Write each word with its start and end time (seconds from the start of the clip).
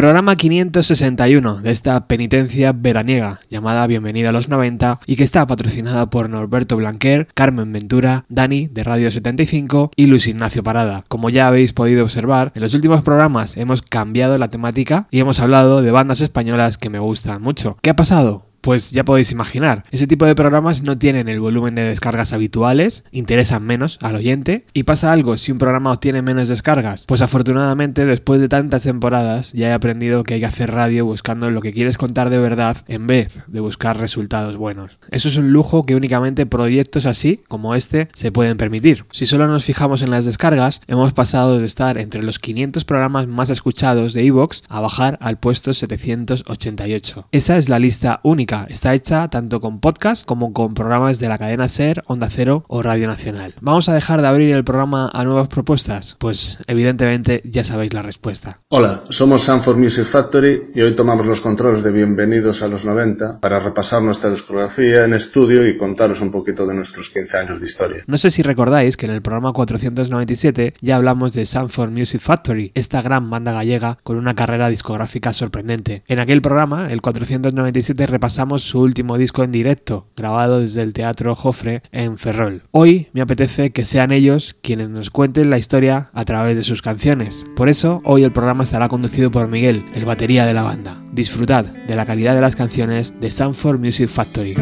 Programa 0.00 0.34
561 0.34 1.60
de 1.60 1.70
esta 1.70 2.06
penitencia 2.06 2.72
veraniega 2.72 3.40
llamada 3.50 3.86
Bienvenida 3.86 4.30
a 4.30 4.32
los 4.32 4.48
90 4.48 4.98
y 5.04 5.16
que 5.16 5.24
está 5.24 5.46
patrocinada 5.46 6.08
por 6.08 6.30
Norberto 6.30 6.78
Blanquer, 6.78 7.28
Carmen 7.34 7.70
Ventura, 7.70 8.24
Dani 8.30 8.66
de 8.68 8.82
Radio 8.82 9.10
75 9.10 9.90
y 9.96 10.06
Luis 10.06 10.26
Ignacio 10.26 10.62
Parada. 10.62 11.04
Como 11.08 11.28
ya 11.28 11.48
habéis 11.48 11.74
podido 11.74 12.02
observar, 12.02 12.50
en 12.54 12.62
los 12.62 12.72
últimos 12.72 13.04
programas 13.04 13.58
hemos 13.58 13.82
cambiado 13.82 14.38
la 14.38 14.48
temática 14.48 15.06
y 15.10 15.20
hemos 15.20 15.38
hablado 15.38 15.82
de 15.82 15.90
bandas 15.90 16.22
españolas 16.22 16.78
que 16.78 16.88
me 16.88 16.98
gustan 16.98 17.42
mucho. 17.42 17.76
¿Qué 17.82 17.90
ha 17.90 17.96
pasado? 17.96 18.49
Pues 18.60 18.90
ya 18.90 19.04
podéis 19.04 19.32
imaginar, 19.32 19.84
ese 19.90 20.06
tipo 20.06 20.26
de 20.26 20.34
programas 20.34 20.82
no 20.82 20.98
tienen 20.98 21.28
el 21.28 21.40
volumen 21.40 21.74
de 21.74 21.82
descargas 21.82 22.32
habituales, 22.32 23.04
interesan 23.10 23.64
menos 23.64 23.98
al 24.02 24.16
oyente, 24.16 24.66
y 24.74 24.82
pasa 24.82 25.12
algo 25.12 25.36
si 25.36 25.50
un 25.50 25.58
programa 25.58 25.92
obtiene 25.92 26.20
menos 26.20 26.48
descargas. 26.48 27.06
Pues 27.06 27.22
afortunadamente 27.22 28.04
después 28.04 28.40
de 28.40 28.48
tantas 28.48 28.82
temporadas 28.82 29.52
ya 29.52 29.68
he 29.68 29.72
aprendido 29.72 30.24
que 30.24 30.34
hay 30.34 30.40
que 30.40 30.46
hacer 30.46 30.70
radio 30.72 31.06
buscando 31.06 31.50
lo 31.50 31.62
que 31.62 31.72
quieres 31.72 31.96
contar 31.96 32.28
de 32.28 32.38
verdad 32.38 32.76
en 32.86 33.06
vez 33.06 33.40
de 33.46 33.60
buscar 33.60 33.98
resultados 33.98 34.56
buenos. 34.56 34.98
Eso 35.10 35.28
es 35.28 35.36
un 35.36 35.52
lujo 35.52 35.86
que 35.86 35.96
únicamente 35.96 36.44
proyectos 36.44 37.06
así, 37.06 37.40
como 37.48 37.74
este, 37.74 38.08
se 38.12 38.32
pueden 38.32 38.58
permitir. 38.58 39.06
Si 39.12 39.24
solo 39.26 39.46
nos 39.46 39.64
fijamos 39.64 40.02
en 40.02 40.10
las 40.10 40.26
descargas, 40.26 40.82
hemos 40.86 41.12
pasado 41.12 41.58
de 41.58 41.66
estar 41.66 41.96
entre 41.96 42.22
los 42.22 42.38
500 42.38 42.84
programas 42.84 43.26
más 43.26 43.48
escuchados 43.48 44.12
de 44.12 44.26
Evox 44.26 44.62
a 44.68 44.80
bajar 44.80 45.16
al 45.22 45.38
puesto 45.38 45.72
788. 45.72 47.28
Esa 47.32 47.56
es 47.56 47.68
la 47.68 47.78
lista 47.78 48.20
única 48.22 48.49
Está 48.50 48.94
hecha 48.94 49.28
tanto 49.28 49.60
con 49.60 49.78
podcast 49.78 50.26
como 50.26 50.52
con 50.52 50.74
programas 50.74 51.20
de 51.20 51.28
la 51.28 51.38
cadena 51.38 51.68
Ser, 51.68 52.02
Onda 52.08 52.28
Cero 52.30 52.64
o 52.66 52.82
Radio 52.82 53.06
Nacional. 53.06 53.54
¿Vamos 53.60 53.88
a 53.88 53.94
dejar 53.94 54.22
de 54.22 54.26
abrir 54.26 54.52
el 54.52 54.64
programa 54.64 55.08
a 55.12 55.22
nuevas 55.22 55.46
propuestas? 55.46 56.16
Pues 56.18 56.58
evidentemente 56.66 57.42
ya 57.44 57.62
sabéis 57.62 57.94
la 57.94 58.02
respuesta. 58.02 58.58
Hola, 58.68 59.04
somos 59.10 59.44
Sanford 59.44 59.76
Music 59.76 60.06
Factory 60.10 60.72
y 60.74 60.82
hoy 60.82 60.96
tomamos 60.96 61.26
los 61.26 61.40
controles 61.40 61.84
de 61.84 61.92
Bienvenidos 61.92 62.60
a 62.62 62.66
los 62.66 62.84
90 62.84 63.38
para 63.40 63.60
repasar 63.60 64.02
nuestra 64.02 64.30
discografía 64.30 65.04
en 65.04 65.14
estudio 65.14 65.68
y 65.68 65.78
contaros 65.78 66.20
un 66.20 66.32
poquito 66.32 66.66
de 66.66 66.74
nuestros 66.74 67.08
15 67.10 67.36
años 67.36 67.60
de 67.60 67.66
historia. 67.66 68.02
No 68.08 68.16
sé 68.16 68.32
si 68.32 68.42
recordáis 68.42 68.96
que 68.96 69.06
en 69.06 69.12
el 69.12 69.22
programa 69.22 69.52
497 69.52 70.72
ya 70.80 70.96
hablamos 70.96 71.34
de 71.34 71.46
Sanford 71.46 71.90
Music 71.90 72.20
Factory, 72.20 72.72
esta 72.74 73.00
gran 73.00 73.30
banda 73.30 73.52
gallega 73.52 73.98
con 74.02 74.16
una 74.16 74.34
carrera 74.34 74.68
discográfica 74.68 75.32
sorprendente. 75.32 76.02
En 76.08 76.18
aquel 76.18 76.42
programa, 76.42 76.90
el 76.90 77.00
497 77.00 78.08
repasamos 78.08 78.39
su 78.40 78.80
último 78.80 79.18
disco 79.18 79.44
en 79.44 79.52
directo, 79.52 80.06
grabado 80.16 80.60
desde 80.60 80.80
el 80.80 80.94
Teatro 80.94 81.34
Jofre 81.36 81.82
en 81.92 82.16
Ferrol. 82.16 82.62
Hoy 82.70 83.08
me 83.12 83.20
apetece 83.20 83.70
que 83.70 83.84
sean 83.84 84.12
ellos 84.12 84.56
quienes 84.62 84.88
nos 84.88 85.10
cuenten 85.10 85.50
la 85.50 85.58
historia 85.58 86.10
a 86.14 86.24
través 86.24 86.56
de 86.56 86.62
sus 86.62 86.80
canciones. 86.80 87.44
Por 87.54 87.68
eso, 87.68 88.00
hoy 88.04 88.24
el 88.24 88.32
programa 88.32 88.64
estará 88.64 88.88
conducido 88.88 89.30
por 89.30 89.46
Miguel, 89.46 89.84
el 89.94 90.06
batería 90.06 90.46
de 90.46 90.54
la 90.54 90.62
banda. 90.62 91.02
Disfrutad 91.12 91.66
de 91.66 91.96
la 91.96 92.06
calidad 92.06 92.34
de 92.34 92.40
las 92.40 92.56
canciones 92.56 93.12
de 93.20 93.30
Sanford 93.30 93.78
Music 93.78 94.08
Factory. 94.08 94.54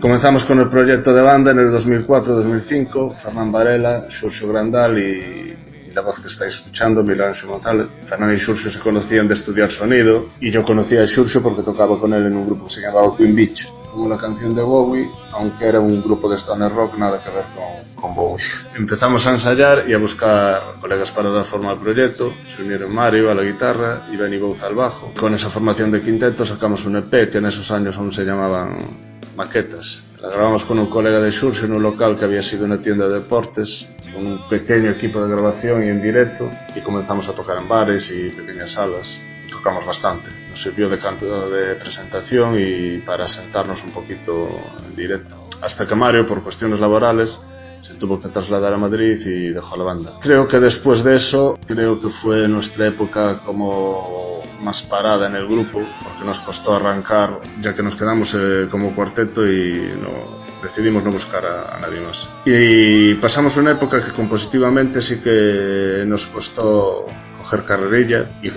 Comenzamos 0.00 0.46
con 0.46 0.58
el 0.58 0.70
proyecto 0.70 1.12
de 1.12 1.20
banda 1.20 1.50
en 1.50 1.58
el 1.58 1.70
2004-2005, 1.72 3.16
Fernán 3.16 3.52
Varela, 3.52 4.06
Xurxo 4.08 4.48
Grandal 4.48 4.98
y, 4.98 5.54
la 5.94 6.00
voz 6.00 6.18
que 6.20 6.28
estáis 6.28 6.54
escuchando, 6.54 7.02
Milanxo 7.02 7.46
González. 7.46 7.86
Fernán 8.06 8.34
y 8.34 8.38
Xurxo 8.38 8.70
se 8.70 8.80
conocían 8.80 9.28
de 9.28 9.34
estudiar 9.34 9.70
sonido 9.70 10.28
y 10.40 10.50
yo 10.50 10.64
conocía 10.64 11.02
a 11.02 11.06
Xurxo 11.06 11.42
porque 11.42 11.62
tocaba 11.62 11.98
con 11.98 12.14
él 12.14 12.24
en 12.24 12.34
un 12.34 12.46
grupo 12.46 12.64
que 12.64 12.70
se 12.70 12.80
llamaba 12.80 13.14
Twin 13.14 13.36
Beach. 13.36 13.70
Como 13.90 14.08
la 14.08 14.16
canción 14.16 14.54
de 14.54 14.62
Bowie, 14.62 15.06
aunque 15.32 15.66
era 15.66 15.80
un 15.80 16.00
grupo 16.00 16.30
de 16.30 16.38
stoner 16.38 16.72
rock, 16.72 16.96
nada 16.96 17.22
que 17.22 17.28
ver 17.28 17.44
con, 17.54 18.02
con 18.02 18.14
Bowie. 18.14 18.44
Empezamos 18.74 19.26
a 19.26 19.32
ensayar 19.32 19.84
y 19.86 19.92
a 19.92 19.98
buscar 19.98 20.76
colegas 20.80 21.10
para 21.10 21.28
dar 21.28 21.44
forma 21.44 21.72
al 21.72 21.78
proyecto. 21.78 22.32
Se 22.56 22.62
unieron 22.62 22.94
Mario 22.94 23.30
a 23.30 23.34
la 23.34 23.42
guitarra 23.42 24.06
y 24.10 24.16
Benny 24.16 24.38
Bouz 24.38 24.62
al 24.62 24.74
bajo. 24.74 25.12
Con 25.20 25.34
esa 25.34 25.50
formación 25.50 25.90
de 25.90 26.00
quinteto 26.00 26.46
sacamos 26.46 26.86
un 26.86 26.96
EP 26.96 27.30
que 27.30 27.36
en 27.36 27.44
esos 27.44 27.70
años 27.70 27.96
aún 27.96 28.12
se 28.12 28.24
llamaban 28.24 29.09
maquetas. 29.40 30.02
La 30.20 30.28
grabamos 30.28 30.64
con 30.64 30.78
un 30.78 30.90
colega 30.90 31.18
de 31.18 31.32
Xurxo 31.32 31.64
en 31.64 31.72
un 31.72 31.82
local 31.82 32.18
que 32.18 32.26
había 32.26 32.42
sido 32.42 32.66
una 32.66 32.78
tienda 32.78 33.08
de 33.08 33.20
deportes, 33.20 33.88
con 34.12 34.26
un 34.26 34.38
pequeño 34.50 34.90
equipo 34.90 35.16
de 35.22 35.32
grabación 35.32 35.82
y 35.82 35.88
en 35.88 36.00
directo, 36.02 36.50
y 36.76 36.80
comenzamos 36.80 37.26
a 37.26 37.32
tocar 37.32 37.56
en 37.56 37.66
bares 37.66 38.10
y 38.10 38.28
pequeñas 38.28 38.72
salas. 38.72 39.06
Tocamos 39.50 39.86
bastante. 39.86 40.28
Nos 40.50 40.62
sirvió 40.62 40.90
de 40.90 40.98
canto 40.98 41.48
de 41.48 41.74
presentación 41.76 42.56
y 42.60 42.98
para 42.98 43.26
sentarnos 43.28 43.82
un 43.82 43.92
poquito 43.92 44.60
en 44.86 44.94
directo. 44.94 45.34
Hasta 45.62 45.86
que 45.86 45.94
Mario, 45.94 46.28
por 46.28 46.42
cuestiones 46.42 46.78
laborales, 46.78 47.38
se 47.80 47.94
tuvo 47.94 48.20
que 48.20 48.28
trasladar 48.28 48.72
a 48.72 48.76
Madrid 48.76 49.20
y 49.24 49.48
dejó 49.48 49.76
la 49.76 49.84
banda. 49.84 50.12
Creo 50.20 50.46
que 50.46 50.60
después 50.60 51.02
de 51.02 51.16
eso, 51.16 51.58
creo 51.66 52.00
que 52.00 52.08
fue 52.10 52.46
nuestra 52.48 52.86
época 52.86 53.38
como 53.44 54.42
más 54.62 54.82
parada 54.82 55.26
en 55.26 55.36
el 55.36 55.46
grupo, 55.46 55.80
porque 56.02 56.24
nos 56.24 56.40
costó 56.40 56.76
arrancar, 56.76 57.40
ya 57.60 57.74
que 57.74 57.82
nos 57.82 57.96
quedamos 57.96 58.34
eh, 58.34 58.68
como 58.70 58.94
cuarteto 58.94 59.46
y 59.46 59.72
no, 60.00 60.40
decidimos 60.62 61.02
no 61.02 61.10
buscar 61.10 61.44
a, 61.44 61.76
a, 61.76 61.80
nadie 61.80 62.00
más. 62.00 62.28
Y 62.44 63.14
pasamos 63.14 63.56
una 63.56 63.72
época 63.72 64.04
que 64.04 64.12
compositivamente 64.12 65.00
sí 65.00 65.20
que 65.20 66.04
nos 66.06 66.26
costó 66.26 67.06
coger 67.38 67.64
carrerilla 67.64 68.26
y 68.42 68.50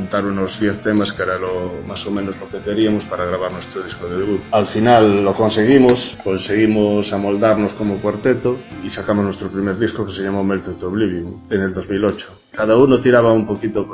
juntar 0.00 0.24
unos 0.24 0.58
10 0.58 0.82
temas 0.82 1.12
que 1.12 1.22
era 1.22 1.38
lo, 1.38 1.82
más 1.86 2.06
o 2.06 2.10
menos 2.10 2.34
lo 2.40 2.48
que 2.48 2.58
queríamos 2.64 3.04
para 3.04 3.26
grabar 3.26 3.52
nuestro 3.52 3.82
disco 3.82 4.08
de 4.08 4.16
debut. 4.16 4.40
Al 4.50 4.66
final 4.66 5.22
lo 5.22 5.34
conseguimos, 5.34 6.16
conseguimos 6.24 7.12
amoldarnos 7.12 7.74
como 7.74 7.96
cuarteto 7.96 8.58
y 8.82 8.88
sacamos 8.88 9.24
nuestro 9.24 9.48
primer 9.50 9.78
disco 9.78 10.06
que 10.06 10.12
se 10.12 10.22
llamó 10.22 10.42
Melted 10.42 10.82
Oblivion 10.82 11.42
en 11.50 11.60
el 11.60 11.74
2008. 11.74 12.28
Cada 12.52 12.76
uno 12.78 12.98
tiraba 12.98 13.32
un 13.32 13.46
poquito 13.46 13.86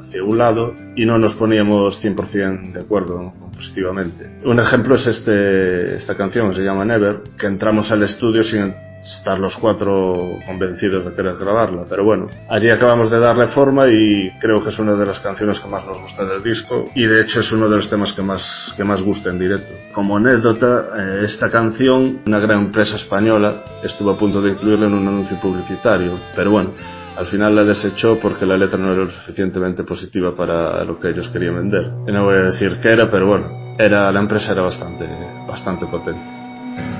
hacia 0.00 0.24
un 0.24 0.36
lado 0.36 0.74
y 0.96 1.06
no 1.06 1.16
nos 1.16 1.34
poníamos 1.34 2.02
100% 2.02 2.72
de 2.72 2.80
acuerdo 2.80 3.32
compositivamente. 3.38 4.38
Un 4.44 4.58
ejemplo 4.58 4.96
es 4.96 5.06
este, 5.06 5.94
esta 5.94 6.16
canción, 6.16 6.52
se 6.52 6.62
llama 6.62 6.84
Never, 6.84 7.22
que 7.38 7.46
entramos 7.46 7.92
al 7.92 8.02
estudio 8.02 8.42
sin 8.42 8.74
estar 9.02 9.38
los 9.38 9.56
cuatro 9.56 10.38
convencidos 10.46 11.04
de 11.04 11.14
querer 11.14 11.36
grabarla, 11.36 11.84
pero 11.88 12.04
bueno, 12.04 12.28
allí 12.48 12.70
acabamos 12.70 13.10
de 13.10 13.18
darle 13.18 13.48
forma 13.48 13.88
y 13.88 14.30
creo 14.38 14.62
que 14.62 14.68
es 14.68 14.78
una 14.78 14.94
de 14.94 15.06
las 15.06 15.20
canciones 15.20 15.58
que 15.58 15.68
más 15.68 15.86
nos 15.86 16.00
gusta 16.00 16.24
del 16.24 16.42
disco 16.42 16.84
y 16.94 17.06
de 17.06 17.22
hecho 17.22 17.40
es 17.40 17.50
uno 17.52 17.68
de 17.68 17.76
los 17.76 17.88
temas 17.88 18.12
que 18.12 18.22
más, 18.22 18.74
que 18.76 18.84
más 18.84 19.02
gusta 19.02 19.30
en 19.30 19.38
directo. 19.38 19.72
Como 19.92 20.16
anécdota, 20.16 20.88
eh, 20.96 21.22
esta 21.24 21.50
canción, 21.50 22.20
una 22.26 22.40
gran 22.40 22.58
empresa 22.58 22.96
española 22.96 23.62
estuvo 23.82 24.10
a 24.10 24.18
punto 24.18 24.42
de 24.42 24.50
incluirla 24.50 24.86
en 24.86 24.94
un 24.94 25.08
anuncio 25.08 25.38
publicitario, 25.40 26.18
pero 26.36 26.50
bueno, 26.50 26.70
al 27.16 27.26
final 27.26 27.54
la 27.54 27.64
desechó 27.64 28.18
porque 28.18 28.46
la 28.46 28.56
letra 28.56 28.78
no 28.78 28.92
era 28.92 29.04
lo 29.04 29.10
suficientemente 29.10 29.84
positiva 29.84 30.34
para 30.34 30.82
lo 30.84 30.98
que 30.98 31.10
ellos 31.10 31.28
querían 31.28 31.56
vender. 31.56 31.92
Y 32.06 32.12
no 32.12 32.24
voy 32.24 32.36
a 32.36 32.50
decir 32.50 32.78
qué 32.80 32.88
era, 32.90 33.10
pero 33.10 33.26
bueno, 33.26 33.74
era, 33.78 34.10
la 34.10 34.20
empresa 34.20 34.52
era 34.52 34.62
bastante, 34.62 35.06
bastante 35.46 35.86
potente. 35.86 36.99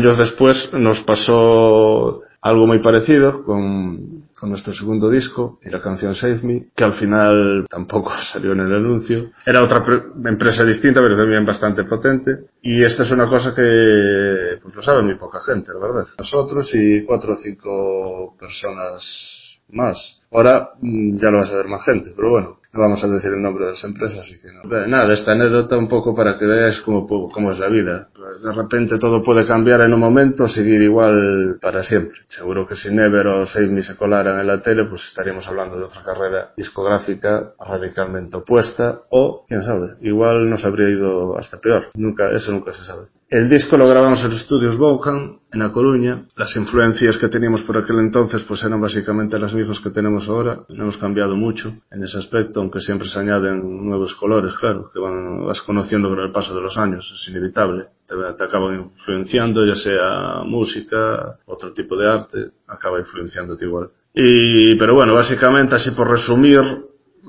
Años 0.00 0.16
después 0.16 0.70
nos 0.72 1.00
pasó 1.02 2.22
algo 2.40 2.66
muy 2.66 2.78
parecido 2.78 3.44
con, 3.44 4.28
con 4.38 4.48
nuestro 4.48 4.72
segundo 4.72 5.10
disco 5.10 5.58
y 5.62 5.68
la 5.68 5.80
canción 5.80 6.14
Save 6.14 6.40
Me, 6.42 6.68
que 6.74 6.84
al 6.84 6.94
final 6.94 7.66
tampoco 7.68 8.12
salió 8.32 8.52
en 8.52 8.60
el 8.60 8.74
anuncio. 8.74 9.30
Era 9.44 9.62
otra 9.62 9.84
empresa 10.24 10.64
distinta, 10.64 11.02
pero 11.02 11.16
también 11.16 11.44
bastante 11.44 11.84
potente. 11.84 12.46
Y 12.62 12.82
esta 12.82 13.02
es 13.02 13.10
una 13.10 13.28
cosa 13.28 13.54
que 13.54 14.58
pues 14.62 14.74
lo 14.74 14.82
sabe 14.82 15.02
muy 15.02 15.16
poca 15.16 15.40
gente, 15.40 15.70
la 15.72 15.80
verdad. 15.80 16.04
Nosotros 16.18 16.70
y 16.74 17.04
cuatro 17.04 17.34
o 17.34 17.36
cinco 17.36 18.36
personas 18.38 19.60
más. 19.68 20.22
Ahora 20.32 20.70
mm, 20.80 21.18
ya 21.18 21.30
lo 21.30 21.38
va 21.38 21.44
a 21.44 21.46
saber 21.46 21.68
más 21.68 21.84
gente, 21.84 22.12
pero 22.16 22.30
bueno, 22.30 22.59
no 22.72 22.80
vamos 22.80 23.02
a 23.02 23.08
decir 23.08 23.32
el 23.32 23.42
nombre 23.42 23.64
de 23.64 23.72
las 23.72 23.84
empresas, 23.84 24.20
así 24.20 24.40
que 24.40 24.48
no. 24.52 24.86
Nada, 24.86 25.12
esta 25.12 25.32
anécdota 25.32 25.76
un 25.76 25.88
poco 25.88 26.14
para 26.14 26.38
que 26.38 26.46
veáis 26.46 26.80
cómo, 26.80 27.06
cómo 27.28 27.50
es 27.50 27.58
la 27.58 27.68
vida. 27.68 28.08
Pues 28.14 28.42
de 28.42 28.52
repente 28.52 28.98
todo 28.98 29.22
puede 29.22 29.44
cambiar 29.44 29.80
en 29.80 29.92
un 29.92 30.00
momento, 30.00 30.46
seguir 30.46 30.80
igual 30.80 31.58
para 31.60 31.82
siempre. 31.82 32.18
Seguro 32.28 32.66
que 32.66 32.76
si 32.76 32.94
Never 32.94 33.26
o 33.26 33.46
Save 33.46 33.82
se 33.82 33.96
colaran 33.96 34.40
en 34.40 34.46
la 34.46 34.62
tele, 34.62 34.84
pues 34.88 35.08
estaríamos 35.08 35.46
hablando 35.48 35.78
de 35.78 35.84
otra 35.84 36.02
carrera 36.04 36.52
discográfica 36.56 37.54
radicalmente 37.58 38.36
opuesta, 38.36 39.00
o, 39.10 39.44
quién 39.48 39.64
sabe, 39.64 39.88
igual 40.02 40.48
nos 40.48 40.64
habría 40.64 40.90
ido 40.90 41.36
hasta 41.36 41.58
peor. 41.58 41.88
Nunca, 41.94 42.30
eso 42.30 42.52
nunca 42.52 42.72
se 42.72 42.84
sabe. 42.84 43.06
El 43.30 43.48
disco 43.48 43.76
lo 43.76 43.86
grabamos 43.86 44.24
en 44.24 44.30
los 44.30 44.40
estudios 44.40 44.76
Vaughan, 44.76 45.38
en 45.52 45.60
La 45.60 45.70
Coruña. 45.70 46.26
Las 46.34 46.56
influencias 46.56 47.16
que 47.16 47.28
teníamos 47.28 47.62
por 47.62 47.78
aquel 47.78 48.00
entonces 48.00 48.42
pues 48.42 48.64
eran 48.64 48.80
básicamente 48.80 49.38
las 49.38 49.54
mismas 49.54 49.78
que 49.78 49.90
tenemos 49.90 50.28
ahora. 50.28 50.64
No 50.68 50.82
hemos 50.82 50.96
cambiado 50.96 51.36
mucho 51.36 51.72
en 51.92 52.02
ese 52.02 52.18
aspecto, 52.18 52.58
aunque 52.58 52.80
siempre 52.80 53.06
se 53.06 53.20
añaden 53.20 53.86
nuevos 53.86 54.16
colores, 54.16 54.52
claro, 54.54 54.90
que 54.92 54.98
van, 54.98 55.46
vas 55.46 55.62
conociendo 55.62 56.08
con 56.08 56.18
el 56.18 56.32
paso 56.32 56.56
de 56.56 56.60
los 56.60 56.76
años, 56.76 57.08
es 57.14 57.30
inevitable. 57.30 57.86
Te, 58.04 58.16
te 58.36 58.44
acaban 58.44 58.80
influenciando, 58.80 59.64
ya 59.64 59.76
sea 59.76 60.42
música, 60.44 61.38
otro 61.46 61.72
tipo 61.72 61.96
de 61.96 62.10
arte, 62.10 62.50
acaba 62.66 62.98
influenciándote 62.98 63.64
igual. 63.64 63.90
Y, 64.12 64.74
pero 64.74 64.94
bueno, 64.94 65.14
básicamente, 65.14 65.76
así 65.76 65.92
por 65.92 66.10
resumir, 66.10 66.62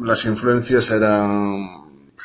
las 0.03 0.25
influencias 0.25 0.89
eran 0.89 1.80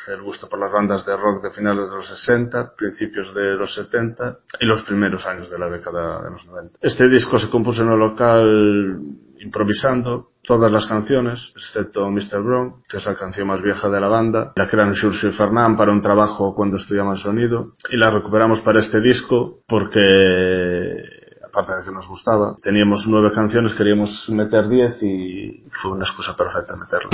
el 0.07 0.21
gusto 0.21 0.47
por 0.47 0.59
las 0.59 0.71
bandas 0.71 1.05
de 1.05 1.15
rock 1.15 1.43
de 1.43 1.51
finales 1.51 1.89
de 1.89 1.95
los 1.95 2.07
60, 2.07 2.73
principios 2.75 3.33
de 3.33 3.55
los 3.55 3.73
70 3.73 4.39
y 4.59 4.65
los 4.65 4.81
primeros 4.83 5.25
años 5.25 5.49
de 5.49 5.59
la 5.59 5.69
década 5.69 6.21
de 6.23 6.31
los 6.31 6.45
90. 6.45 6.79
Este 6.81 7.07
disco 7.09 7.37
se 7.37 7.49
compuso 7.49 7.81
en 7.81 7.89
un 7.89 7.99
local 7.99 8.99
improvisando 9.39 10.31
todas 10.43 10.71
las 10.71 10.85
canciones, 10.87 11.53
excepto 11.55 12.09
Mr. 12.09 12.41
Brown, 12.41 12.81
que 12.87 12.97
es 12.97 13.05
la 13.05 13.15
canción 13.15 13.47
más 13.47 13.61
vieja 13.61 13.89
de 13.89 13.99
la 13.99 14.07
banda. 14.07 14.53
La 14.55 14.67
crearon 14.67 14.95
Xurxo 14.95 15.27
y 15.27 15.31
Fernán 15.31 15.75
para 15.75 15.91
un 15.91 16.01
trabajo 16.01 16.55
cuando 16.55 16.77
estudiamos 16.77 17.21
sonido 17.21 17.73
y 17.89 17.97
la 17.97 18.09
recuperamos 18.09 18.61
para 18.61 18.79
este 18.79 19.01
disco 19.01 19.59
porque 19.67 19.89
aparte 21.45 21.75
de 21.75 21.85
que 21.85 21.91
nos 21.91 22.07
gustaba, 22.07 22.55
teníamos 22.61 23.05
nueve 23.07 23.31
canciones, 23.33 23.73
queríamos 23.73 24.29
meter 24.29 24.67
diez 24.67 25.01
y 25.01 25.63
fue 25.71 25.91
una 25.91 26.05
excusa 26.05 26.35
perfecta 26.35 26.75
meterlo. 26.75 27.09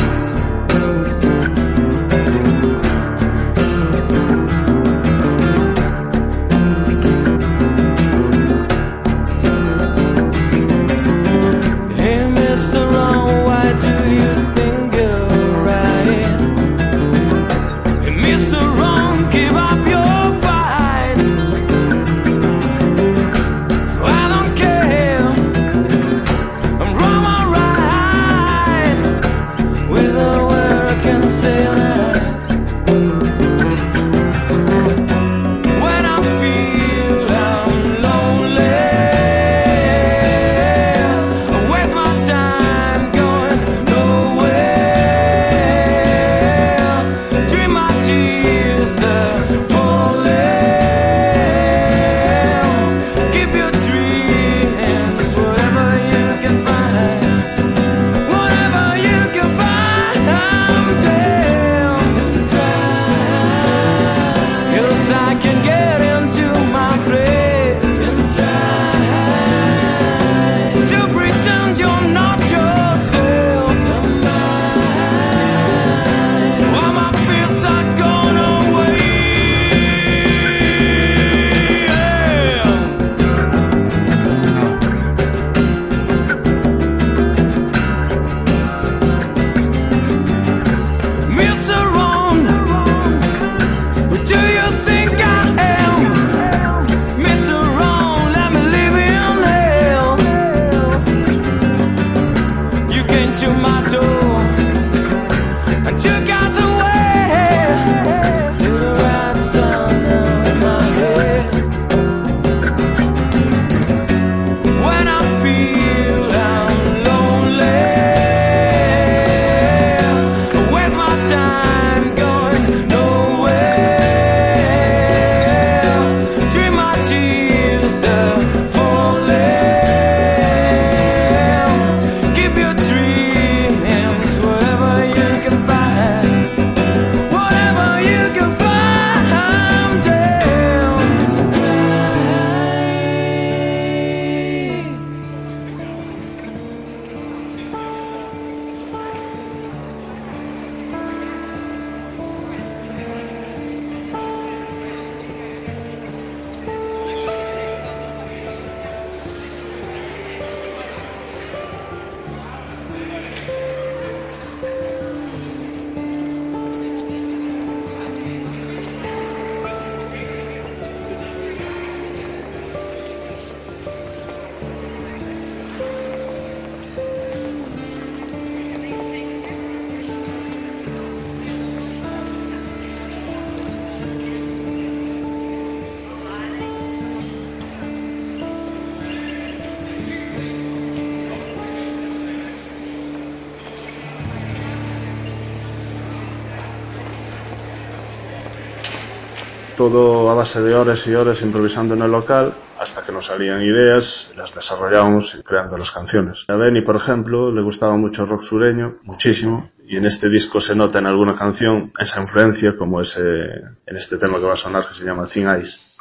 Todo 199.90 200.30
a 200.30 200.34
base 200.34 200.62
de 200.62 200.74
horas 200.74 201.06
y 201.08 201.14
horas 201.14 201.42
improvisando 201.42 201.94
en 201.94 202.04
el 202.04 202.12
local 202.12 202.54
hasta 202.80 203.02
que 203.02 203.12
nos 203.12 203.26
salían 203.26 203.62
ideas, 203.62 204.32
las 204.38 204.56
desarrollábamos 204.56 205.42
creando 205.46 205.78
las 205.78 205.92
canciones. 205.92 206.46
A 206.48 206.56
Benny, 206.56 206.82
por 206.82 206.96
ejemplo, 206.96 207.52
le 207.52 207.62
gustaba 207.62 207.98
mucho 207.98 208.26
rock 208.26 208.44
sureño, 208.44 209.00
muchísimo, 209.04 209.72
y 209.86 209.98
en 209.98 210.06
este 210.06 210.30
disco 210.30 210.62
se 210.62 210.74
nota 210.74 211.00
en 211.00 211.08
alguna 211.08 211.36
canción 211.36 211.92
esa 212.00 212.22
influencia, 212.22 212.78
como 212.78 213.02
ese, 213.02 213.22
en 213.22 213.98
este 213.98 214.18
tema 214.18 214.38
que 214.40 214.46
va 214.46 214.54
a 214.54 214.58
sonar 214.58 214.84
que 214.88 214.94
se 214.94 215.04
llama 215.04 215.28
Thin 215.28 215.50
Ice. 215.62 215.93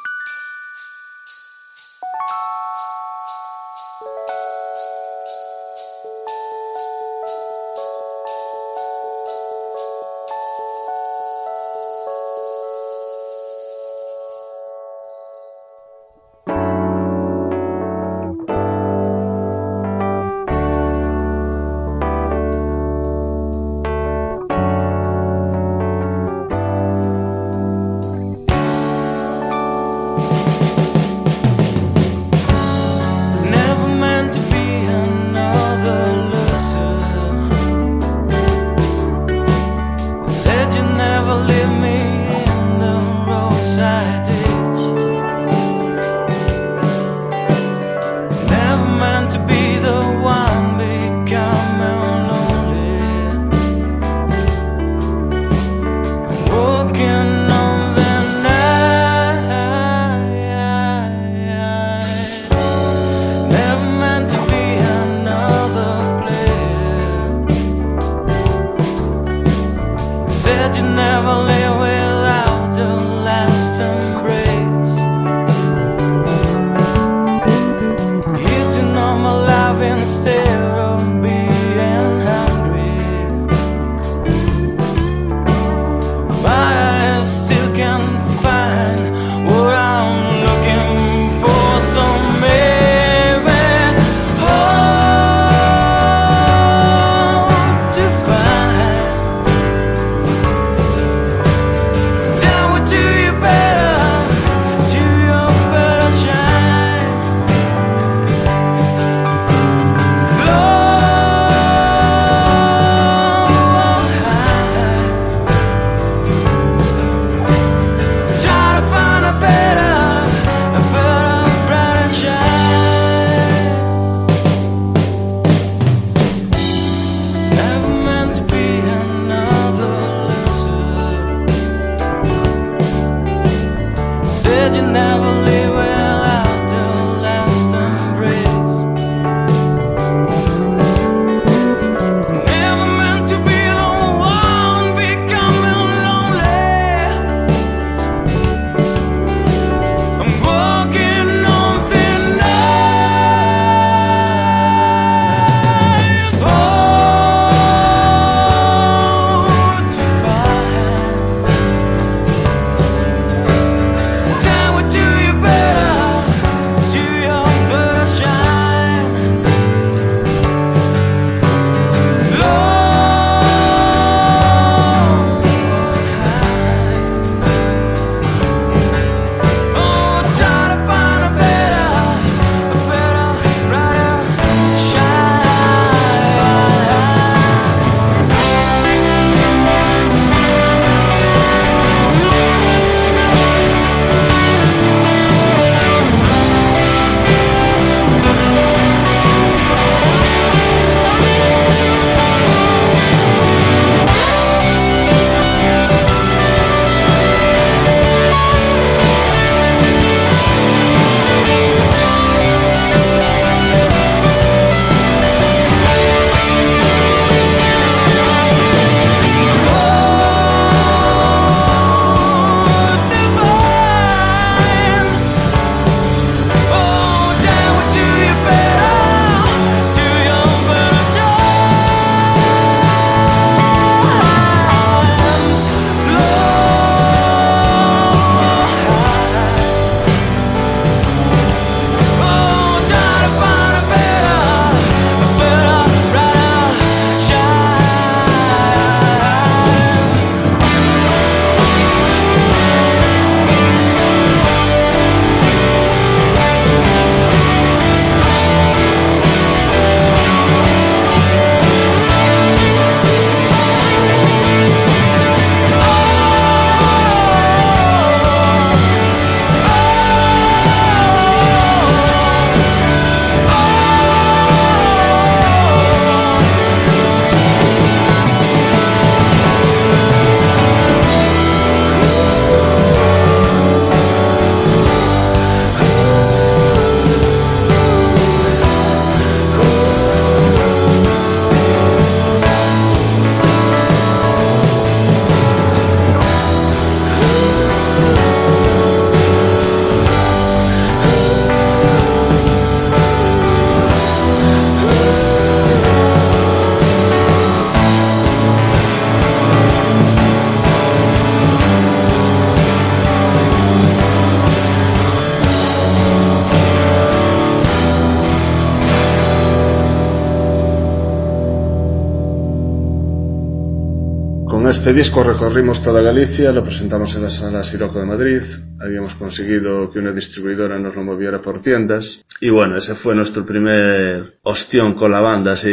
Este 324.85 324.95
disco 324.95 325.23
recorrimos 325.23 325.81
toda 325.81 326.01
Galicia, 326.01 326.51
lo 326.51 326.61
presentamos 326.61 327.15
en 327.15 327.21
la 327.21 327.29
sala 327.29 327.63
Siroco 327.63 327.99
de 327.99 328.05
Madrid, 328.05 328.41
habíamos 328.81 329.15
conseguido 329.15 329.89
que 329.89 329.99
una 329.99 330.11
distribuidora 330.11 330.77
nos 330.77 330.93
lo 330.93 331.03
moviera 331.03 331.39
por 331.39 331.61
tiendas. 331.61 332.21
Y 332.41 332.49
bueno, 332.49 332.75
ese 332.75 332.93
fue 332.95 333.15
nuestro 333.15 333.45
primer 333.45 334.33
ostión 334.43 334.93
con 334.95 335.09
la 335.09 335.21
banda, 335.21 335.53
así 335.53 335.69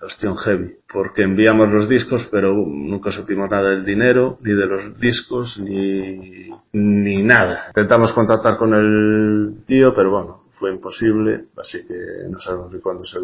ostión 0.00 0.36
heavy, 0.36 0.76
porque 0.92 1.22
enviamos 1.22 1.70
los 1.70 1.88
discos 1.88 2.28
pero 2.30 2.54
nunca 2.54 3.10
supimos 3.10 3.50
nada 3.50 3.70
del 3.70 3.84
dinero, 3.84 4.38
ni 4.40 4.54
de 4.54 4.66
los 4.66 4.98
discos, 4.98 5.58
ni, 5.58 6.50
ni 6.72 7.22
nada. 7.22 7.66
Intentamos 7.68 8.12
contactar 8.12 8.56
con 8.56 8.74
el 8.74 9.64
tío, 9.66 9.92
pero 9.94 10.10
bueno, 10.10 10.44
fue 10.52 10.70
imposible, 10.70 11.46
así 11.56 11.78
que 11.88 12.28
no 12.28 12.38
sabemos 12.38 12.72
ni 12.72 12.80
cuándo 12.80 13.04
se, 13.04 13.18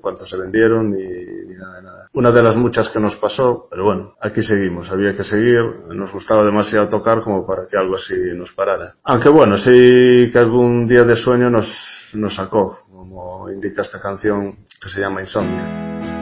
cuánto 0.00 0.24
se 0.24 0.36
vendieron 0.36 0.90
ni, 0.90 1.02
ni, 1.02 1.54
nada 1.56 1.76
de 1.76 1.82
nada. 1.82 2.08
Una 2.12 2.30
de 2.30 2.42
las 2.42 2.56
muchas 2.56 2.88
que 2.88 3.00
nos 3.00 3.16
pasó, 3.16 3.66
pero 3.68 3.84
bueno, 3.84 4.14
aquí 4.20 4.42
seguimos, 4.42 4.90
había 4.90 5.16
que 5.16 5.24
seguir, 5.24 5.60
nos 5.88 6.12
gustaba 6.12 6.44
demasiado 6.44 6.88
tocar 6.88 7.22
como 7.22 7.44
para 7.44 7.66
que 7.66 7.76
algo 7.76 7.96
así 7.96 8.14
nos 8.34 8.52
parara. 8.52 8.94
Aunque 9.02 9.28
bueno, 9.28 9.58
sí 9.58 10.30
que 10.32 10.38
algún 10.38 10.86
día 10.86 11.02
de 11.02 11.16
sueño 11.16 11.50
nos, 11.50 12.12
nos 12.14 12.36
sacó, 12.36 12.78
como 12.88 13.50
indica 13.50 13.82
esta 13.82 14.00
canción 14.00 14.56
que 14.80 14.88
se 14.88 15.00
llama 15.00 15.20
Insomnia. 15.20 16.17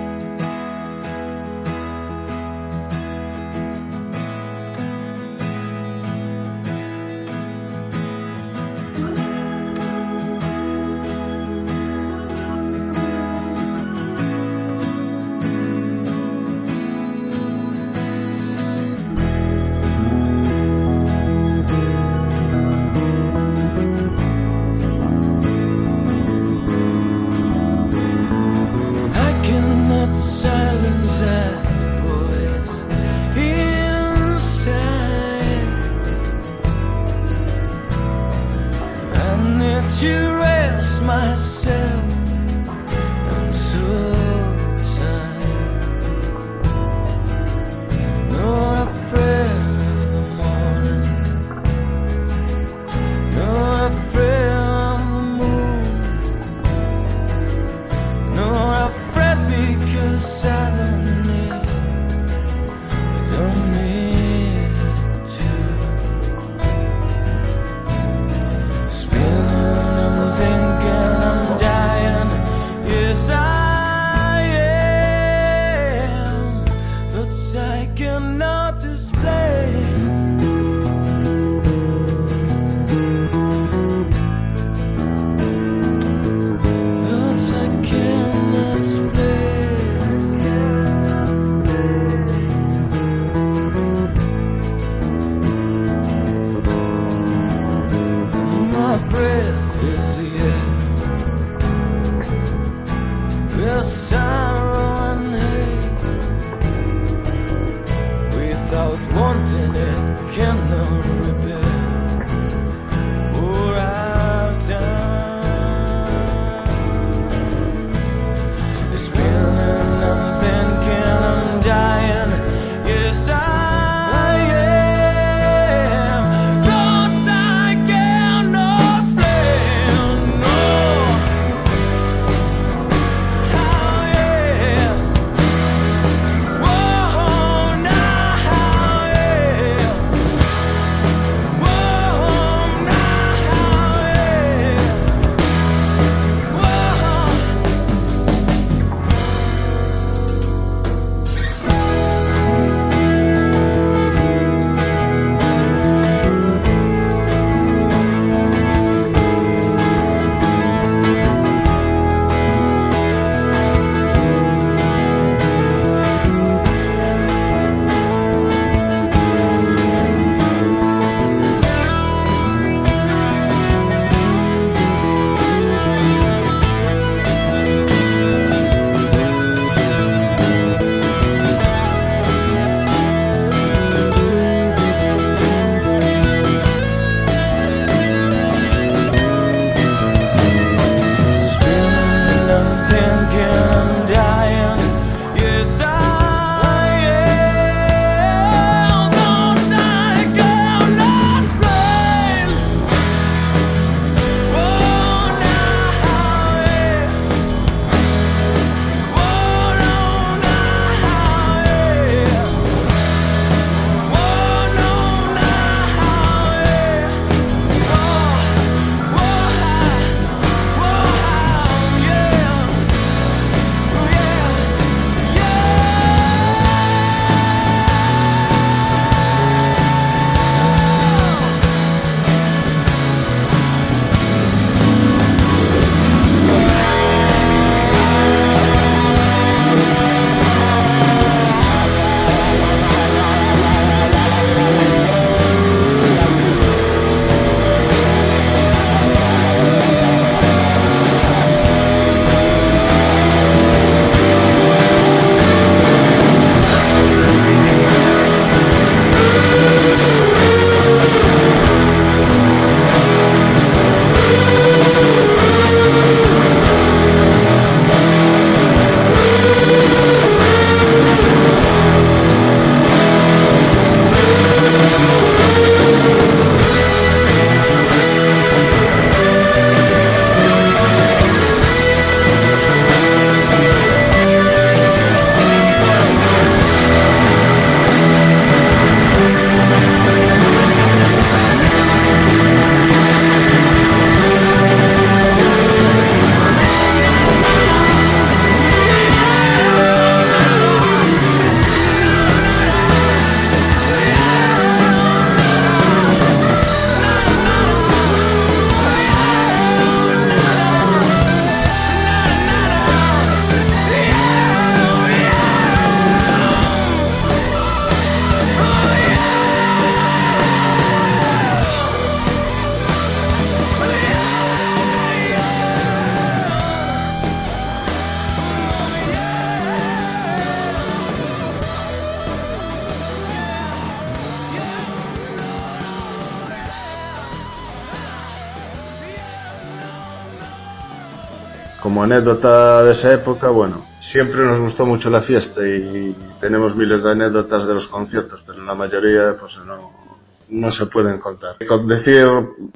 Anécdota 342.06 342.82
de 342.84 342.92
esa 342.92 343.12
época, 343.12 343.48
bueno, 343.50 343.84
siempre 344.00 344.44
nos 344.44 344.60
gustó 344.60 344.86
mucho 344.86 345.10
la 345.10 345.22
fiesta 345.22 345.66
y 345.66 346.14
tenemos 346.40 346.74
miles 346.74 347.02
de 347.02 347.10
anécdotas 347.10 347.66
de 347.66 347.74
los 347.74 347.86
conciertos, 347.88 348.42
pero 348.46 348.64
la 348.64 348.74
mayoría 348.74 349.36
pues 349.38 349.58
no, 349.66 350.05
no 350.48 350.70
se 350.70 350.86
pueden 350.86 351.18
contar. 351.18 351.56
Decir 351.58 352.24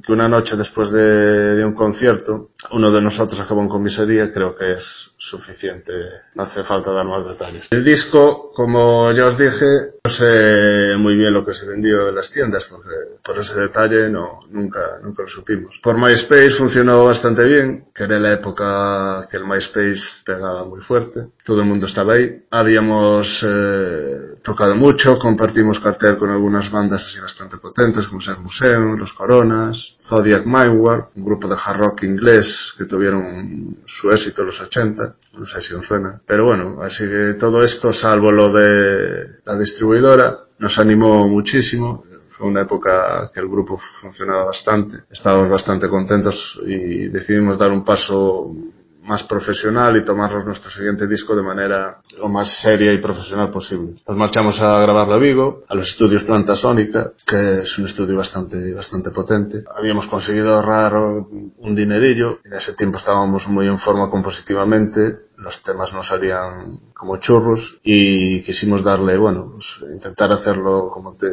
que 0.05 0.13
una 0.13 0.29
noche 0.29 0.57
después 0.57 0.91
de, 0.91 1.65
un 1.65 1.75
concierto, 1.75 2.51
uno 2.73 2.91
de 2.91 3.01
nosotros 3.01 3.39
acabó 3.41 3.63
en 3.63 3.69
comisaría, 3.69 4.33
creo 4.33 4.57
que 4.57 4.73
es 4.73 5.13
suficiente, 5.17 5.93
no 6.35 6.45
hace 6.45 6.65
falta 6.65 6.91
dar 6.93 7.07
más 7.07 7.27
detalles. 7.27 7.69
El 7.71 7.85
disco, 7.85 8.53
como 8.55 9.13
ya 9.13 9.27
os 9.27 9.39
dije, 9.39 9.67
no 10.05 10.11
sé 10.11 10.97
muy 10.97 11.17
bien 11.17 11.33
lo 11.33 11.45
que 11.45 11.53
se 11.53 11.67
vendió 11.67 12.09
en 12.09 12.15
las 12.15 12.31
tiendas, 12.31 12.67
porque 12.71 12.91
por 13.25 13.39
ese 13.39 13.59
detalle 13.61 14.09
no, 14.09 14.41
nunca, 14.51 14.99
nunca 15.03 15.23
lo 15.23 15.29
supimos. 15.29 15.79
Por 15.83 15.97
MySpace 15.97 16.51
funcionó 16.51 17.05
bastante 17.05 17.47
bien, 17.47 17.87
que 17.95 18.05
era 18.05 18.19
la 18.19 18.33
época 18.33 19.29
que 19.31 19.37
el 19.37 19.45
MySpace 19.45 20.23
pegaba 20.25 20.65
muy 20.65 20.81
fuerte, 20.81 21.27
todo 21.51 21.63
el 21.63 21.67
mundo 21.67 21.87
estaba 21.87 22.13
ahí, 22.13 22.45
habíamos 22.49 23.45
eh, 23.45 24.37
tocado 24.41 24.77
mucho, 24.77 25.19
compartimos 25.19 25.81
cartel 25.81 26.17
con 26.17 26.31
algunas 26.31 26.71
bandas 26.71 27.05
así 27.05 27.19
bastante 27.19 27.57
potentes 27.57 28.07
como 28.07 28.21
Ser 28.21 28.39
Museum, 28.39 28.97
Los 28.97 29.13
Coronas, 29.13 29.97
Zodiac 30.01 30.47
Mindward, 30.47 31.07
un 31.17 31.25
grupo 31.25 31.49
de 31.49 31.57
hard 31.57 31.77
rock 31.77 32.05
inglés 32.05 32.73
que 32.79 32.85
tuvieron 32.85 33.79
su 33.85 34.11
éxito 34.11 34.43
en 34.43 34.47
los 34.47 34.61
80, 34.61 35.17
no 35.41 35.45
sé 35.45 35.61
si 35.61 35.75
os 35.75 35.85
suena. 35.85 36.21
Pero 36.25 36.45
bueno, 36.45 36.81
así 36.83 37.03
que 37.03 37.35
todo 37.37 37.65
esto, 37.65 37.93
salvo 37.93 38.31
lo 38.31 38.53
de 38.53 39.41
la 39.45 39.59
distribuidora, 39.59 40.45
nos 40.61 40.79
animó 40.79 41.27
muchísimo. 41.27 42.05
Fue 42.29 42.47
una 42.47 42.63
época 42.63 43.29
que 43.35 43.41
el 43.41 43.49
grupo 43.49 43.77
funcionaba 44.01 44.45
bastante. 44.45 44.99
Estábamos 45.11 45.49
bastante 45.49 45.89
contentos 45.89 46.61
y 46.65 47.09
decidimos 47.09 47.59
dar 47.59 47.73
un 47.73 47.85
paso 47.85 48.55
más 49.03 49.25
profesional 49.25 49.97
y 49.97 50.05
tomarnos 50.05 50.45
nuestro 50.45 50.71
siguiente 50.71 51.07
disco 51.07 51.35
de 51.35 51.43
manera 51.43 52.01
lo 52.19 52.29
más 52.29 52.61
seria 52.61 52.93
y 52.93 52.99
profesional 52.99 53.51
posible. 53.51 54.01
Nos 54.07 54.17
marchamos 54.17 54.61
a 54.61 54.79
grabarlo 54.81 55.15
a 55.15 55.19
Vigo, 55.19 55.65
a 55.69 55.75
los 55.75 55.89
estudios 55.89 56.25
Planta 56.25 56.55
Sónica, 56.57 57.13
que 57.27 57.61
es 57.61 57.79
un 57.79 57.87
estudio 57.87 58.17
bastante, 58.17 58.75
bastante 58.75 59.11
potente. 59.11 59.65
Habíamos 59.77 60.07
conseguido 60.07 60.55
ahorrar 60.55 60.97
un 60.97 61.75
dinerillo, 61.75 62.39
en 62.45 62.55
ese 62.55 62.75
tiempo 62.75 62.99
estábamos 62.99 63.49
muy 63.49 63.67
en 63.67 63.79
forma 63.79 64.09
compositivamente, 64.09 65.30
los 65.41 65.63
temas 65.63 65.93
no 65.93 66.03
salían 66.03 66.93
como 66.95 67.17
churros 67.17 67.79
y 67.83 68.43
quisimos 68.43 68.85
darle, 68.85 69.17
bueno, 69.17 69.53
pues, 69.53 69.93
intentar 69.93 70.31
hacerlo 70.33 70.91
como 70.93 71.17
te, 71.17 71.29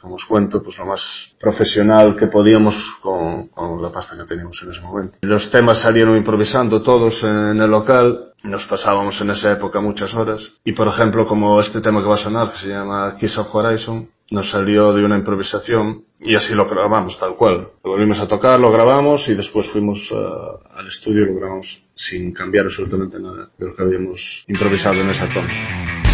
como 0.00 0.14
os 0.14 0.24
cuento, 0.24 0.62
pues 0.62 0.78
lo 0.78 0.86
más 0.86 1.34
profesional 1.38 2.16
que 2.16 2.28
podíamos 2.28 2.76
con, 3.02 3.48
con 3.48 3.82
la 3.82 3.90
pasta 3.90 4.16
que 4.16 4.24
teníamos 4.24 4.60
en 4.62 4.70
ese 4.70 4.80
momento. 4.80 5.18
Los 5.22 5.50
temas 5.50 5.82
salieron 5.82 6.16
improvisando 6.16 6.82
todos 6.82 7.22
en 7.24 7.60
el 7.60 7.70
local, 7.70 8.29
nos 8.44 8.64
pasábamos 8.66 9.20
en 9.20 9.30
esa 9.30 9.52
época 9.52 9.80
muchas 9.80 10.14
horas 10.14 10.54
y 10.64 10.72
por 10.72 10.88
ejemplo 10.88 11.26
como 11.26 11.60
este 11.60 11.80
tema 11.80 12.02
que 12.02 12.08
va 12.08 12.14
a 12.14 12.18
sonar 12.18 12.52
que 12.52 12.58
se 12.58 12.68
llama 12.68 13.14
Kiss 13.18 13.36
of 13.38 13.54
Horizon 13.54 14.08
nos 14.30 14.50
salió 14.50 14.92
de 14.92 15.04
una 15.04 15.18
improvisación 15.18 16.04
y 16.20 16.34
así 16.34 16.54
lo 16.54 16.68
grabamos 16.68 17.18
tal 17.18 17.34
cual. 17.34 17.68
Lo 17.82 17.90
volvimos 17.90 18.20
a 18.20 18.28
tocar, 18.28 18.60
lo 18.60 18.70
grabamos 18.70 19.28
y 19.28 19.34
después 19.34 19.68
fuimos 19.70 20.10
uh, 20.12 20.78
al 20.78 20.86
estudio 20.86 21.24
y 21.24 21.26
lo 21.26 21.34
grabamos 21.34 21.82
sin 21.94 22.32
cambiar 22.32 22.66
absolutamente 22.66 23.18
nada 23.18 23.50
de 23.58 23.66
lo 23.66 23.74
que 23.74 23.82
habíamos 23.82 24.44
improvisado 24.46 25.00
en 25.00 25.10
esa 25.10 25.28
toma. 25.28 26.09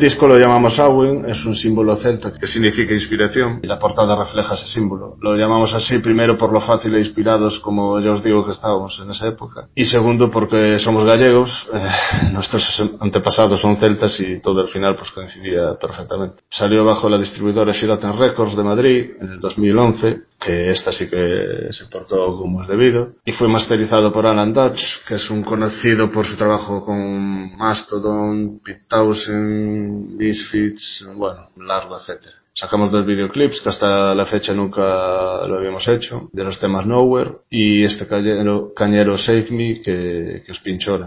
El 0.00 0.06
disco 0.06 0.26
lo 0.26 0.38
llamamos 0.38 0.78
Awin, 0.78 1.26
es 1.26 1.44
un 1.44 1.54
símbolo 1.54 1.94
celta 1.96 2.32
que 2.32 2.46
significa 2.46 2.94
inspiración 2.94 3.60
y 3.62 3.66
la 3.66 3.78
portada 3.78 4.16
refleja 4.16 4.54
ese 4.54 4.66
símbolo. 4.66 5.18
Lo 5.20 5.36
llamamos 5.36 5.74
así 5.74 5.98
primero 5.98 6.38
por 6.38 6.50
lo 6.54 6.62
fácil 6.62 6.94
e 6.94 7.00
inspirados 7.00 7.60
como 7.60 8.00
ya 8.00 8.12
os 8.12 8.24
digo 8.24 8.42
que 8.46 8.52
estábamos 8.52 8.98
en 9.04 9.10
esa 9.10 9.26
época 9.26 9.68
y 9.74 9.84
segundo 9.84 10.30
porque 10.30 10.78
somos 10.78 11.04
gallegos, 11.04 11.68
eh, 11.74 12.30
nuestros 12.32 12.64
antepasados 12.98 13.60
son 13.60 13.76
celtas 13.76 14.18
y 14.20 14.40
todo 14.40 14.62
al 14.62 14.68
final 14.68 14.96
pues 14.96 15.10
coincidía 15.10 15.74
perfectamente. 15.78 16.44
Salió 16.48 16.82
bajo 16.82 17.10
la 17.10 17.18
distribuidora 17.18 17.74
Shiraton 17.74 18.18
Records 18.18 18.56
de 18.56 18.64
Madrid 18.64 19.10
en 19.20 19.32
el 19.32 19.38
2011, 19.38 20.22
que 20.40 20.70
esta 20.70 20.90
sí 20.90 21.08
que 21.08 21.68
se 21.70 21.86
portó 21.86 22.38
como 22.38 22.62
es 22.62 22.68
debido 22.68 23.12
y 23.24 23.32
fue 23.32 23.46
masterizado 23.46 24.12
por 24.12 24.26
Alan 24.26 24.52
Dutch, 24.52 25.04
que 25.06 25.16
es 25.16 25.30
un 25.30 25.42
conocido 25.42 26.10
por 26.10 26.24
su 26.24 26.36
trabajo 26.36 26.84
con 26.84 27.56
Mastodon, 27.56 28.60
Pete 28.64 28.86
Townsend, 28.88 30.16
Misfits, 30.16 31.06
bueno, 31.14 31.50
largo, 31.56 31.98
etcétera. 31.98 32.36
Sacamos 32.54 32.90
dos 32.90 33.06
videoclips 33.06 33.60
que 33.60 33.68
hasta 33.68 34.14
la 34.14 34.26
fecha 34.26 34.52
nunca 34.54 34.80
lo 34.82 35.58
habíamos 35.58 35.86
hecho, 35.88 36.30
de 36.32 36.44
los 36.44 36.58
temas 36.58 36.86
Nowhere 36.86 37.32
y 37.50 37.84
este 37.84 38.08
cañero, 38.08 38.72
cañero 38.74 39.16
Save 39.18 39.50
Me 39.50 39.80
que, 39.80 40.42
que 40.44 40.52
os 40.52 40.60
pinchora. 40.60 41.06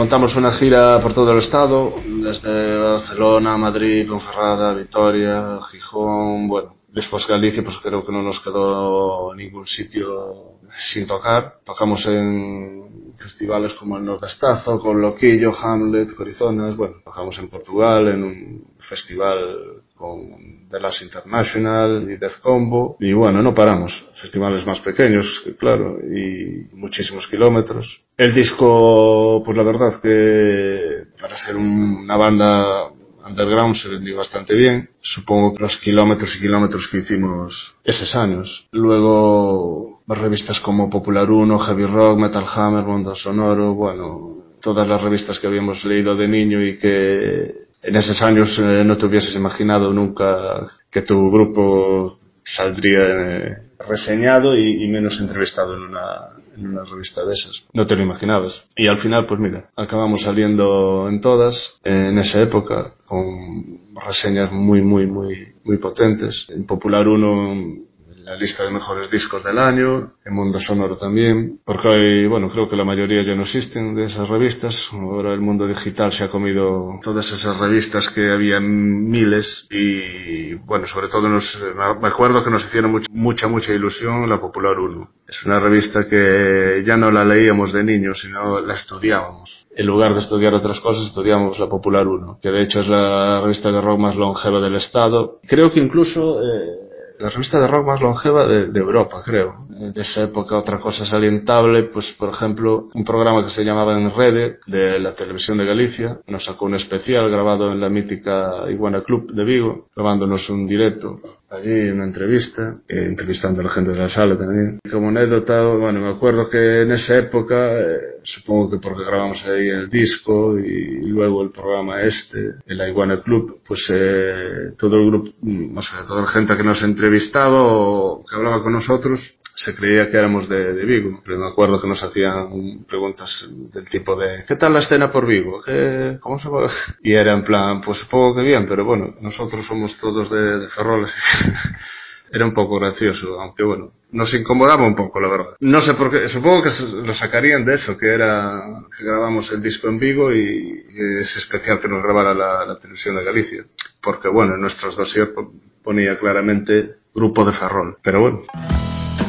Montamos 0.00 0.34
una 0.34 0.52
gira 0.52 0.98
por 1.02 1.12
todo 1.12 1.32
el 1.32 1.40
estado, 1.40 1.92
desde 2.06 2.78
Barcelona, 2.78 3.58
Madrid, 3.58 4.08
Ponferrada, 4.08 4.72
Vitoria, 4.72 5.58
Gijón, 5.70 6.48
bueno, 6.48 6.76
después 6.88 7.26
Galicia, 7.28 7.62
pues 7.62 7.76
creo 7.82 8.02
que 8.06 8.10
no 8.10 8.22
nos 8.22 8.40
quedó 8.40 9.34
ningún 9.34 9.66
sitio 9.66 10.54
sin 10.90 11.06
tocar. 11.06 11.56
Tocamos 11.66 12.06
en 12.06 13.14
festivales 13.18 13.74
como 13.74 13.98
el 13.98 14.06
Nordestazo, 14.06 14.80
con 14.80 15.02
Loquillo, 15.02 15.52
Hamlet, 15.54 16.14
Corizonas, 16.14 16.74
bueno, 16.78 16.94
tocamos 17.04 17.38
en 17.38 17.50
Portugal, 17.50 18.08
en 18.08 18.24
un 18.24 18.64
festival 18.78 19.82
con 19.94 20.59
The 20.70 20.80
Last 20.80 21.02
International 21.02 22.08
y 22.10 22.16
Death 22.16 22.40
Combo, 22.42 22.96
y 23.00 23.12
bueno, 23.12 23.42
no 23.42 23.52
paramos. 23.54 23.92
Festivales 24.20 24.64
más 24.66 24.80
pequeños, 24.80 25.42
que 25.44 25.56
claro, 25.56 25.98
y 26.00 26.68
muchísimos 26.74 27.26
kilómetros. 27.28 28.02
El 28.16 28.32
disco, 28.34 29.42
pues 29.44 29.56
la 29.56 29.62
verdad 29.64 30.00
que 30.02 31.04
para 31.20 31.36
ser 31.36 31.56
un- 31.56 31.98
una 32.04 32.16
banda 32.16 32.88
underground 33.26 33.74
se 33.74 33.88
vendió 33.88 34.16
bastante 34.16 34.54
bien. 34.54 34.88
Supongo 35.00 35.54
que 35.54 35.62
los 35.62 35.76
kilómetros 35.78 36.34
y 36.36 36.40
kilómetros 36.40 36.88
que 36.90 36.98
hicimos 36.98 37.76
esos 37.84 38.14
años. 38.16 38.68
Luego, 38.72 40.02
revistas 40.06 40.60
como 40.60 40.88
Popular 40.90 41.30
1, 41.30 41.58
Heavy 41.58 41.84
Rock, 41.86 42.18
Metal 42.18 42.44
Hammer, 42.54 42.84
Mundo 42.84 43.14
Sonoro, 43.14 43.74
bueno, 43.74 44.36
todas 44.62 44.86
las 44.88 45.02
revistas 45.02 45.38
que 45.38 45.46
habíamos 45.46 45.84
leído 45.84 46.16
de 46.16 46.28
niño 46.28 46.62
y 46.64 46.76
que 46.78 47.69
en 47.82 47.96
esos 47.96 48.20
años 48.22 48.58
eh, 48.58 48.84
no 48.84 48.96
te 48.96 49.06
hubieses 49.06 49.34
imaginado 49.34 49.92
nunca 49.92 50.70
que 50.90 51.02
tu 51.02 51.30
grupo 51.30 52.18
saldría 52.44 53.00
eh, 53.00 53.56
reseñado 53.88 54.56
y, 54.56 54.88
menos 54.88 55.20
entrevistado 55.20 55.74
en 55.74 55.82
una, 55.82 56.30
en 56.56 56.66
una 56.66 56.84
revista 56.84 57.24
de 57.24 57.32
esas. 57.32 57.66
No 57.72 57.86
te 57.86 57.96
lo 57.96 58.02
imaginabas. 58.02 58.64
Y 58.76 58.88
al 58.88 58.98
final, 58.98 59.26
pues 59.26 59.40
mira, 59.40 59.70
acabamos 59.76 60.22
saliendo 60.22 61.08
en 61.08 61.20
todas, 61.20 61.80
en 61.84 62.18
esa 62.18 62.40
época, 62.40 62.94
con 63.06 63.94
reseñas 64.06 64.52
muy, 64.52 64.82
muy, 64.82 65.06
muy, 65.06 65.54
muy 65.64 65.78
potentes. 65.78 66.46
En 66.50 66.66
Popular 66.66 67.06
1, 67.06 67.89
la 68.30 68.36
lista 68.36 68.62
de 68.62 68.70
mejores 68.70 69.10
discos 69.10 69.42
del 69.42 69.58
año, 69.58 70.12
en 70.24 70.32
Mundo 70.32 70.60
Sonoro 70.60 70.96
también, 70.96 71.58
porque 71.64 71.88
hoy, 71.88 72.28
bueno, 72.28 72.48
creo 72.48 72.68
que 72.68 72.76
la 72.76 72.84
mayoría 72.84 73.24
ya 73.24 73.34
no 73.34 73.42
existen 73.42 73.92
de 73.96 74.04
esas 74.04 74.28
revistas, 74.28 74.88
ahora 74.92 75.34
el 75.34 75.40
mundo 75.40 75.66
digital 75.66 76.12
se 76.12 76.22
ha 76.22 76.28
comido 76.28 77.00
todas 77.02 77.26
esas 77.32 77.58
revistas 77.58 78.08
que 78.14 78.30
había 78.30 78.60
miles 78.60 79.66
y, 79.68 80.54
bueno, 80.54 80.86
sobre 80.86 81.08
todo 81.08 81.28
nos, 81.28 81.58
me 82.00 82.06
acuerdo 82.06 82.44
que 82.44 82.50
nos 82.50 82.64
hicieron 82.66 82.92
mucha, 82.92 83.08
mucha, 83.10 83.48
mucha 83.48 83.72
ilusión 83.72 84.28
la 84.28 84.40
Popular 84.40 84.78
1. 84.78 85.10
Es 85.26 85.44
una 85.44 85.58
revista 85.58 86.08
que 86.08 86.84
ya 86.84 86.96
no 86.96 87.10
la 87.10 87.24
leíamos 87.24 87.72
de 87.72 87.82
niños, 87.82 88.20
sino 88.20 88.60
la 88.60 88.74
estudiábamos. 88.74 89.66
En 89.76 89.86
lugar 89.86 90.12
de 90.14 90.20
estudiar 90.20 90.54
otras 90.54 90.80
cosas, 90.80 91.06
estudiamos 91.06 91.58
la 91.58 91.68
Popular 91.68 92.06
1, 92.06 92.38
que 92.40 92.50
de 92.50 92.62
hecho 92.62 92.80
es 92.80 92.88
la 92.88 93.40
revista 93.40 93.72
de 93.72 93.80
rock 93.80 93.98
más 93.98 94.14
longeva 94.14 94.60
del 94.60 94.76
Estado. 94.76 95.40
Creo 95.46 95.72
que 95.72 95.80
incluso, 95.80 96.40
eh, 96.40 96.89
la 97.20 97.28
revista 97.28 97.60
de 97.60 97.66
rock 97.66 97.86
más 97.86 98.00
longeva 98.00 98.46
de, 98.46 98.66
de 98.68 98.80
Europa, 98.80 99.22
creo. 99.24 99.66
De 99.80 100.02
esa 100.02 100.24
época 100.24 100.58
otra 100.58 100.78
cosa 100.78 101.06
salientable, 101.06 101.84
pues 101.84 102.14
por 102.18 102.28
ejemplo, 102.28 102.90
un 102.92 103.02
programa 103.02 103.42
que 103.42 103.50
se 103.50 103.64
llamaba 103.64 103.98
En 103.98 104.14
Rede, 104.14 104.58
de 104.66 104.98
la 105.00 105.14
televisión 105.14 105.56
de 105.56 105.64
Galicia, 105.64 106.20
nos 106.26 106.44
sacó 106.44 106.66
un 106.66 106.74
especial 106.74 107.30
grabado 107.30 107.72
en 107.72 107.80
la 107.80 107.88
mítica 107.88 108.64
Iguana 108.68 109.02
Club 109.02 109.32
de 109.32 109.42
Vigo, 109.42 109.86
grabándonos 109.96 110.50
un 110.50 110.66
directo 110.66 111.20
allí, 111.50 111.90
una 111.90 112.04
entrevista, 112.04 112.80
eh, 112.88 113.06
entrevistando 113.06 113.60
a 113.60 113.64
la 113.64 113.70
gente 113.70 113.90
de 113.90 113.98
la 113.98 114.08
sala 114.08 114.38
también. 114.38 114.78
Como 114.90 115.08
anécdota, 115.08 115.66
bueno, 115.72 116.00
me 116.00 116.10
acuerdo 116.10 116.48
que 116.48 116.82
en 116.82 116.92
esa 116.92 117.18
época, 117.18 117.72
eh, 117.72 118.20
supongo 118.22 118.70
que 118.70 118.78
porque 118.78 119.04
grabamos 119.04 119.44
ahí 119.46 119.66
el 119.68 119.88
disco 119.88 120.58
y 120.58 121.06
luego 121.06 121.42
el 121.42 121.50
programa 121.50 122.02
este, 122.02 122.38
en 122.66 122.78
la 122.78 122.88
Iguana 122.88 123.22
Club, 123.22 123.60
pues 123.66 123.90
eh, 123.92 124.72
todo 124.78 124.96
el 124.96 125.06
grupo, 125.06 125.30
mm, 125.40 125.76
o 125.76 125.82
sea, 125.82 126.04
toda 126.06 126.22
la 126.22 126.28
gente 126.28 126.56
que 126.56 126.64
nos 126.64 126.82
entrevistaba 126.82 127.62
o 127.62 128.24
que 128.28 128.36
hablaba 128.36 128.62
con 128.62 128.72
nosotros, 128.72 129.38
se 129.62 129.74
creía 129.74 130.10
que 130.10 130.16
éramos 130.16 130.48
de, 130.48 130.72
de 130.72 130.84
Vigo. 130.86 131.20
Pero 131.24 131.38
me 131.38 131.48
acuerdo 131.48 131.80
que 131.80 131.88
nos 131.88 132.02
hacían 132.02 132.84
preguntas 132.88 133.46
del 133.72 133.88
tipo 133.88 134.16
de 134.16 134.44
¿qué 134.48 134.56
tal 134.56 134.72
la 134.72 134.78
escena 134.80 135.10
por 135.12 135.26
Vigo? 135.26 135.62
¿Qué, 135.62 136.16
¿Cómo 136.20 136.38
se 136.38 136.48
va? 136.48 136.70
Y 137.02 137.12
era 137.12 137.34
en 137.34 137.44
plan, 137.44 137.80
pues 137.80 137.98
supongo 137.98 138.36
que 138.36 138.42
bien, 138.42 138.66
pero 138.66 138.84
bueno, 138.84 139.14
nosotros 139.20 139.66
somos 139.66 139.98
todos 139.98 140.30
de, 140.30 140.60
de 140.60 140.68
Ferrol, 140.68 141.04
así 141.04 141.14
que 141.44 142.36
era 142.36 142.46
un 142.46 142.54
poco 142.54 142.78
gracioso, 142.78 143.40
aunque 143.40 143.64
bueno, 143.64 143.90
nos 144.12 144.32
incomodaba 144.34 144.86
un 144.86 144.94
poco, 144.94 145.20
la 145.20 145.28
verdad. 145.28 145.54
No 145.60 145.82
sé 145.82 145.94
por 145.94 146.10
qué, 146.12 146.28
supongo 146.28 146.62
que 146.62 146.70
lo 147.04 147.12
sacarían 147.12 147.64
de 147.64 147.74
eso, 147.74 147.98
que 147.98 148.06
era 148.06 148.60
que 148.96 149.04
grabamos 149.04 149.50
el 149.52 149.60
disco 149.60 149.88
en 149.88 149.98
Vigo 149.98 150.32
y, 150.32 150.86
ese 151.20 151.38
especial 151.40 151.80
que 151.80 151.88
nos 151.88 152.02
grabara 152.04 152.32
la, 152.32 152.64
la 152.64 152.78
televisión 152.78 153.16
de 153.16 153.24
Galicia. 153.24 153.64
Porque 154.00 154.28
bueno, 154.28 154.54
en 154.54 154.60
nuestros 154.60 154.96
dossiers 154.96 155.30
po- 155.34 155.52
ponía 155.82 156.16
claramente 156.18 156.92
Grupo 157.14 157.44
de 157.44 157.52
Ferrol. 157.52 157.96
Pero 158.02 158.20
bueno. 158.20 158.42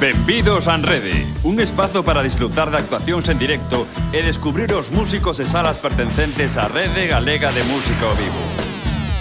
Benvidos 0.02 0.68
a 0.68 0.74
Enrede, 0.74 1.28
un 1.44 1.60
espazo 1.60 2.04
para 2.04 2.24
disfrutar 2.24 2.72
de 2.72 2.78
actuacións 2.78 3.30
en 3.30 3.38
directo 3.38 3.86
e 4.10 4.26
descubrir 4.26 4.74
os 4.74 4.90
músicos 4.90 5.38
e 5.38 5.46
salas 5.46 5.78
pertencentes 5.78 6.58
á 6.58 6.66
Rede 6.66 7.06
Galega 7.06 7.54
de 7.54 7.62
Música 7.70 8.10
ao 8.10 8.18
Vivo. 8.18 8.42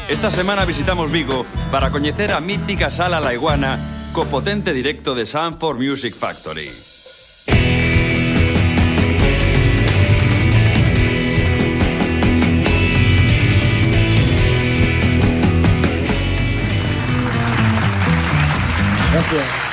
Esta 0.08 0.32
semana 0.32 0.64
visitamos 0.64 1.12
Vigo 1.12 1.44
para 1.68 1.92
coñecer 1.92 2.32
a 2.32 2.40
mítica 2.40 2.88
Sala 2.88 3.20
La 3.20 3.36
Iguana 3.36 3.76
co 4.16 4.24
potente 4.24 4.72
directo 4.72 5.12
de 5.12 5.28
Sanford 5.28 5.76
Music 5.76 6.16
Factory. 6.16 6.72
Gracias. 19.12 19.69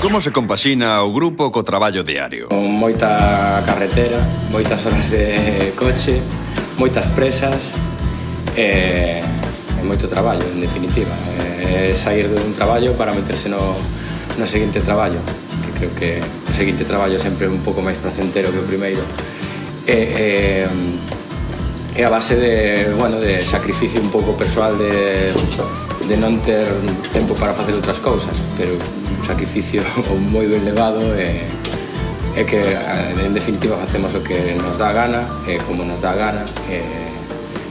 Como 0.00 0.18
se 0.22 0.32
compaxina 0.32 1.04
o 1.04 1.12
grupo 1.12 1.52
co 1.52 1.60
traballo 1.60 2.00
diario? 2.00 2.48
Con 2.48 2.72
moita 2.72 3.60
carretera, 3.68 4.16
moitas 4.48 4.80
horas 4.88 5.12
de 5.12 5.76
coche, 5.76 6.16
moitas 6.80 7.04
presas 7.12 7.76
e, 8.56 9.20
e 9.20 9.82
moito 9.84 10.08
traballo, 10.08 10.40
en 10.56 10.64
definitiva. 10.64 11.12
É 11.60 11.92
sair 11.92 12.32
dun 12.32 12.56
traballo 12.56 12.96
para 12.96 13.12
meterse 13.12 13.52
no, 13.52 13.76
no 14.40 14.46
seguinte 14.48 14.80
traballo, 14.80 15.20
que 15.68 15.70
creo 15.76 15.92
que 15.92 16.10
o 16.24 16.52
seguinte 16.56 16.88
traballo 16.88 17.20
sempre 17.20 17.44
é 17.44 17.52
un 17.52 17.60
pouco 17.60 17.84
máis 17.84 18.00
placentero 18.00 18.48
que 18.48 18.56
o 18.56 18.64
primeiro. 18.64 19.04
E, 19.84 20.64
e, 20.64 20.64
e 21.92 22.00
a 22.00 22.08
base 22.08 22.40
de, 22.40 22.88
bueno, 22.96 23.20
de 23.20 23.44
sacrificio 23.44 24.00
un 24.00 24.08
pouco 24.08 24.32
persoal 24.32 24.80
de 24.80 25.28
de 26.10 26.18
non 26.18 26.42
ter 26.42 26.66
tempo 27.14 27.38
para 27.38 27.54
facer 27.54 27.70
outras 27.70 28.02
cousas, 28.02 28.34
pero 28.58 28.74
un 28.74 29.22
sacrificio 29.22 29.78
moi 30.34 30.50
ben 30.50 30.66
levado 30.66 30.98
e, 31.14 31.46
e 32.34 32.42
que 32.42 32.58
eh, 32.58 33.14
en 33.14 33.30
definitiva 33.30 33.78
facemos 33.78 34.18
o 34.18 34.20
que 34.26 34.58
nos 34.58 34.74
dá 34.74 34.90
gana, 34.90 35.22
e 35.46 35.62
como 35.62 35.86
nos 35.86 36.02
dá 36.02 36.18
gana, 36.18 36.42
e, 36.66 36.82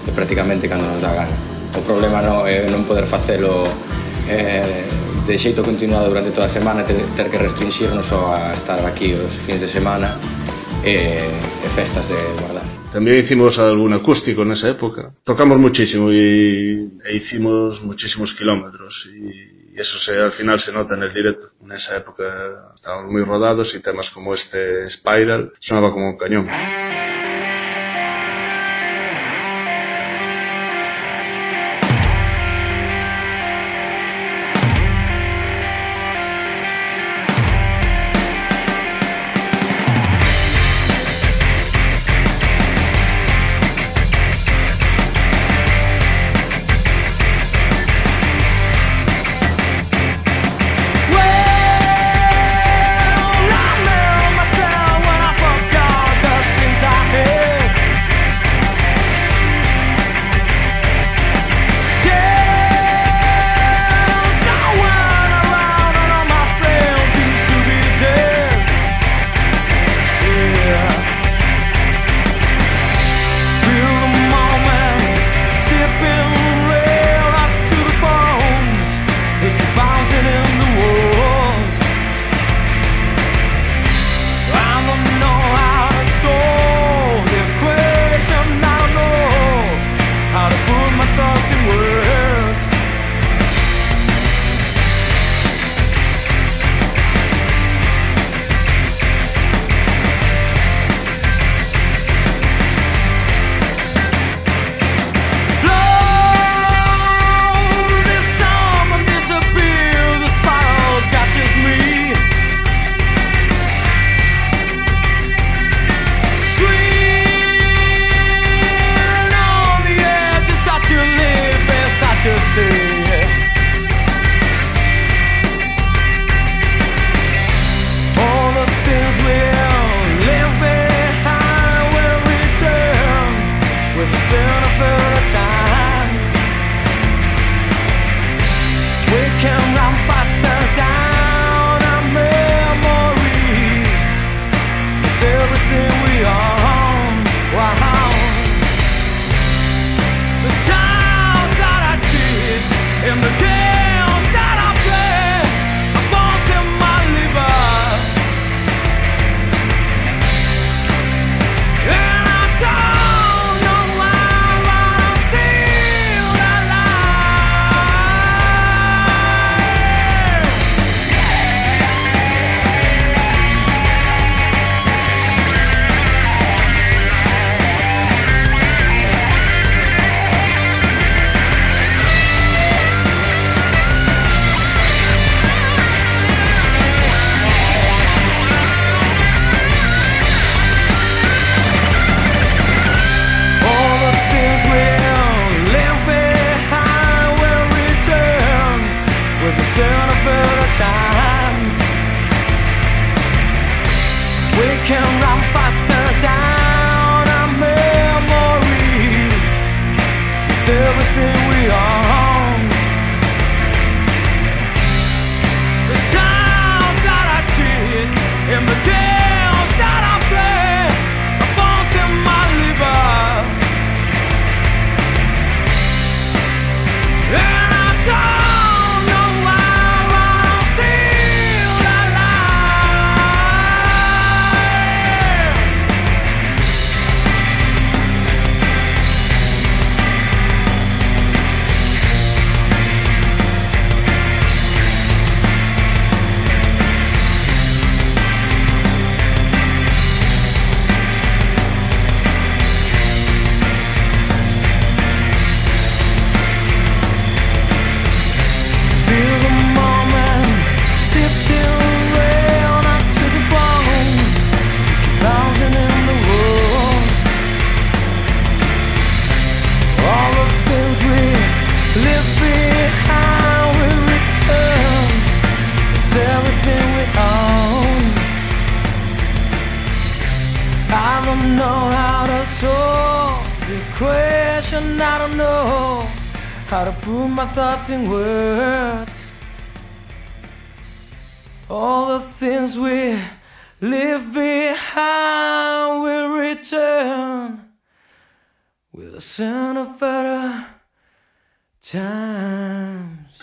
e 0.07 0.09
prácticamente 0.15 0.71
cando 0.71 0.87
nos 0.87 1.03
dá 1.03 1.11
gana. 1.11 1.35
O 1.75 1.83
problema 1.83 2.23
non 2.23 2.47
é 2.47 2.63
non 2.71 2.87
poder 2.87 3.03
facelo 3.03 3.67
eh, 4.31 4.87
de 5.27 5.35
xeito 5.35 5.59
continuado 5.59 6.07
durante 6.07 6.31
toda 6.31 6.47
a 6.47 6.51
semana, 6.51 6.87
ter, 6.87 6.95
ter 7.19 7.27
que 7.27 7.35
restringirnos 7.35 8.07
a 8.15 8.55
estar 8.55 8.79
aquí 8.87 9.19
os 9.19 9.35
fins 9.35 9.59
de 9.59 9.67
semana 9.67 10.15
e, 10.87 11.27
e 11.27 11.67
festas 11.67 12.07
de 12.07 12.15
guardar 12.39 12.58
También 12.91 13.23
hicimos 13.23 13.59
algún 13.59 13.93
acústico 13.93 14.41
en 14.41 14.51
esa 14.51 14.69
época. 14.69 15.11
Tocamos 15.23 15.59
muchísimo 15.59 16.11
y 16.11 16.89
e 17.05 17.15
hicimos 17.15 17.83
muchísimos 17.83 18.33
kilómetros 18.33 19.07
y 19.13 19.79
eso 19.79 19.99
se, 19.99 20.17
al 20.17 20.31
final 20.31 20.59
se 20.59 20.71
nota 20.71 20.95
en 20.95 21.03
el 21.03 21.13
directo. 21.13 21.49
En 21.63 21.71
esa 21.71 21.97
época 21.97 22.71
estábamos 22.73 23.11
muy 23.11 23.23
rodados 23.23 23.75
y 23.75 23.79
temas 23.79 24.09
como 24.09 24.33
este 24.33 24.89
Spiral 24.89 25.53
sonaba 25.59 25.91
como 25.91 26.09
un 26.09 26.17
cañón. 26.17 26.47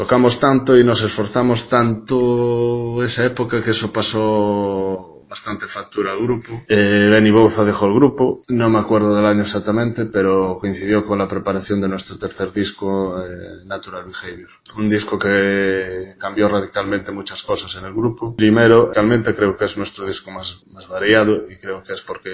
tocamos 0.06 0.38
tanto 0.38 0.78
e 0.78 0.86
nos 0.86 1.02
esforzamos 1.02 1.66
tanto 1.66 3.02
esa 3.02 3.26
época 3.26 3.60
que 3.60 3.70
eso 3.74 3.90
pasou 3.90 5.15
bastante 5.28 5.66
factura 5.66 6.12
al 6.12 6.22
grupo. 6.22 6.62
Eh, 6.68 7.08
Benny 7.10 7.30
Bouza 7.30 7.64
dejó 7.64 7.86
el 7.86 7.94
grupo, 7.94 8.42
no 8.48 8.68
me 8.68 8.78
acuerdo 8.78 9.14
del 9.14 9.26
año 9.26 9.42
exactamente, 9.42 10.06
pero 10.06 10.58
coincidió 10.60 11.04
con 11.04 11.18
la 11.18 11.28
preparación 11.28 11.80
de 11.80 11.88
nuestro 11.88 12.18
tercer 12.18 12.52
disco, 12.52 13.20
eh, 13.20 13.64
Natural 13.64 14.04
Behavior. 14.04 14.48
Un 14.76 14.88
disco 14.88 15.18
que 15.18 16.14
cambió 16.18 16.48
radicalmente 16.48 17.12
muchas 17.12 17.42
cosas 17.42 17.74
en 17.76 17.86
el 17.86 17.92
grupo. 17.92 18.34
Primero, 18.36 18.90
realmente 18.92 19.34
creo 19.34 19.56
que 19.56 19.64
es 19.64 19.76
nuestro 19.76 20.06
disco 20.06 20.30
más, 20.30 20.62
más 20.72 20.86
variado 20.88 21.50
y 21.50 21.56
creo 21.56 21.82
que 21.82 21.92
es 21.92 22.02
porque 22.02 22.30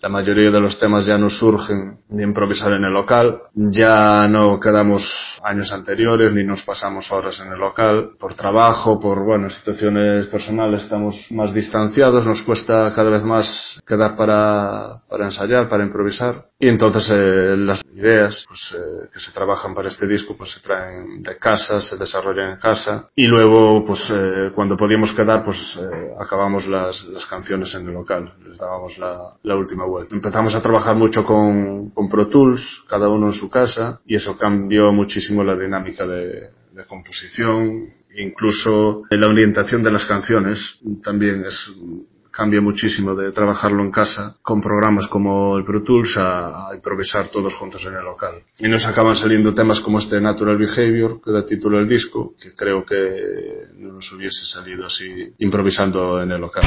la 0.00 0.08
mayoría 0.08 0.50
de 0.50 0.60
los 0.60 0.78
temas 0.78 1.06
ya 1.06 1.18
no 1.18 1.28
surgen 1.28 1.98
de 2.08 2.22
improvisar 2.22 2.72
en 2.72 2.84
el 2.84 2.92
local, 2.92 3.42
ya 3.54 4.28
no 4.28 4.60
quedamos 4.60 5.40
años 5.42 5.72
anteriores 5.72 6.32
ni 6.32 6.44
nos 6.44 6.62
pasamos 6.62 7.10
horas 7.12 7.40
en 7.40 7.52
el 7.52 7.58
local 7.58 8.10
por 8.18 8.34
trabajo, 8.34 8.98
por 8.98 9.24
bueno, 9.24 9.50
situaciones 9.50 10.26
personales 10.26 10.84
estamos 10.84 11.26
más 11.30 11.52
distanciados, 11.52 12.26
nos 12.26 12.42
cuesta 12.44 12.92
cada 12.94 13.10
vez 13.10 13.22
más 13.22 13.80
quedar 13.86 14.16
para, 14.16 15.02
para 15.08 15.26
ensayar, 15.26 15.68
para 15.68 15.84
improvisar. 15.84 16.46
Y 16.58 16.68
entonces 16.68 17.10
eh, 17.10 17.56
las 17.56 17.82
ideas 17.94 18.44
pues, 18.46 18.74
eh, 18.76 19.08
que 19.12 19.20
se 19.20 19.32
trabajan 19.32 19.74
para 19.74 19.88
este 19.88 20.06
disco 20.06 20.36
pues 20.36 20.52
se 20.52 20.60
traen 20.60 21.22
de 21.22 21.36
casa, 21.38 21.80
se 21.80 21.96
desarrollan 21.96 22.52
en 22.52 22.58
casa 22.58 23.08
y 23.14 23.26
luego 23.26 23.84
pues 23.84 24.10
eh, 24.14 24.50
cuando 24.54 24.76
podíamos 24.76 25.12
quedar 25.12 25.44
pues 25.44 25.78
eh, 25.80 26.12
acabamos 26.18 26.66
las, 26.66 27.04
las 27.06 27.26
canciones 27.26 27.74
en 27.74 27.88
el 27.88 27.94
local, 27.94 28.34
les 28.46 28.58
dábamos 28.58 28.96
la, 28.98 29.18
la 29.42 29.56
última 29.56 29.84
vuelta. 29.84 30.14
Empezamos 30.14 30.54
a 30.54 30.62
trabajar 30.62 30.96
mucho 30.96 31.24
con, 31.24 31.90
con 31.90 32.08
Pro 32.08 32.28
Tools, 32.28 32.84
cada 32.88 33.08
uno 33.08 33.26
en 33.26 33.32
su 33.32 33.50
casa 33.50 34.00
y 34.06 34.16
eso 34.16 34.36
cambió 34.38 34.92
muchísimo 34.92 35.42
la 35.42 35.56
dinámica 35.56 36.06
de, 36.06 36.50
de 36.72 36.84
composición, 36.86 37.88
incluso 38.16 39.02
la 39.10 39.26
orientación 39.26 39.82
de 39.82 39.92
las 39.92 40.04
canciones 40.06 40.80
también 41.02 41.44
es 41.44 41.70
cambia 42.34 42.60
muchísimo 42.60 43.14
de 43.14 43.30
trabajarlo 43.30 43.82
en 43.82 43.92
casa 43.92 44.36
con 44.42 44.60
programas 44.60 45.06
como 45.06 45.56
el 45.56 45.64
Pro 45.64 45.82
Tools 45.82 46.16
a, 46.18 46.70
improvisar 46.74 47.28
todos 47.28 47.54
juntos 47.54 47.84
en 47.86 47.94
el 47.94 48.04
local. 48.04 48.42
Y 48.58 48.68
nos 48.68 48.84
acaban 48.84 49.16
saliendo 49.16 49.54
temas 49.54 49.80
como 49.80 50.00
este 50.00 50.20
Natural 50.20 50.58
Behavior, 50.58 51.20
que 51.24 51.30
da 51.30 51.46
título 51.46 51.78
al 51.78 51.88
disco, 51.88 52.34
que 52.40 52.54
creo 52.54 52.84
que 52.84 53.68
no 53.76 53.92
nos 53.94 54.12
hubiese 54.12 54.46
salido 54.46 54.86
así 54.86 55.06
improvisando 55.38 56.20
en 56.20 56.32
el 56.32 56.40
local. 56.40 56.64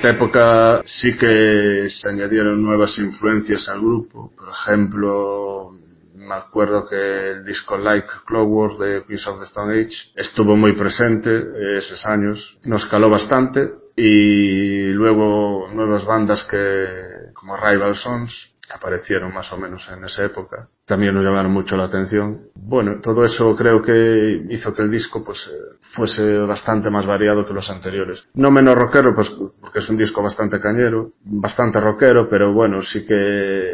Esta 0.00 0.16
época 0.16 0.80
sí 0.86 1.14
que 1.18 1.86
se 1.90 2.08
añadieron 2.08 2.62
nuevas 2.62 2.98
influencias 2.98 3.68
al 3.68 3.80
grupo. 3.80 4.32
Por 4.34 4.48
ejemplo, 4.48 5.72
me 6.14 6.34
acuerdo 6.36 6.88
que 6.88 7.32
el 7.32 7.44
disco 7.44 7.76
Like 7.76 8.08
Clockwork 8.24 8.78
de 8.78 9.04
Queens 9.04 9.26
of 9.26 9.40
the 9.40 9.44
Stone 9.44 9.74
Age 9.74 10.12
estuvo 10.16 10.56
muy 10.56 10.72
presente 10.72 11.76
esos 11.76 12.06
años. 12.06 12.58
Nos 12.64 12.86
caló 12.86 13.10
bastante 13.10 13.74
y 13.94 14.90
luego 14.92 15.68
nuevas 15.70 16.06
bandas 16.06 16.44
que 16.50 17.34
como 17.34 17.58
Rival 17.58 17.94
Sons 17.94 18.54
aparecieron 18.72 19.32
más 19.32 19.52
o 19.52 19.58
menos 19.58 19.88
en 19.90 20.04
esa 20.04 20.24
época 20.24 20.68
también 20.90 21.14
nos 21.14 21.24
llamaron 21.24 21.52
mucho 21.52 21.76
la 21.76 21.84
atención. 21.84 22.48
Bueno, 22.56 22.98
todo 23.00 23.24
eso 23.24 23.54
creo 23.54 23.80
que 23.80 24.42
hizo 24.50 24.74
que 24.74 24.82
el 24.82 24.90
disco 24.90 25.22
pues 25.22 25.46
eh, 25.46 25.76
fuese 25.94 26.36
bastante 26.38 26.90
más 26.90 27.06
variado 27.06 27.46
que 27.46 27.54
los 27.54 27.70
anteriores. 27.70 28.26
No 28.34 28.50
menos 28.50 28.74
rockero, 28.74 29.14
pues 29.14 29.30
porque 29.60 29.78
es 29.78 29.88
un 29.88 29.96
disco 29.96 30.20
bastante 30.20 30.58
cañero, 30.58 31.12
bastante 31.22 31.80
rockero, 31.80 32.28
pero 32.28 32.52
bueno, 32.52 32.82
sí 32.82 33.06
que 33.06 33.70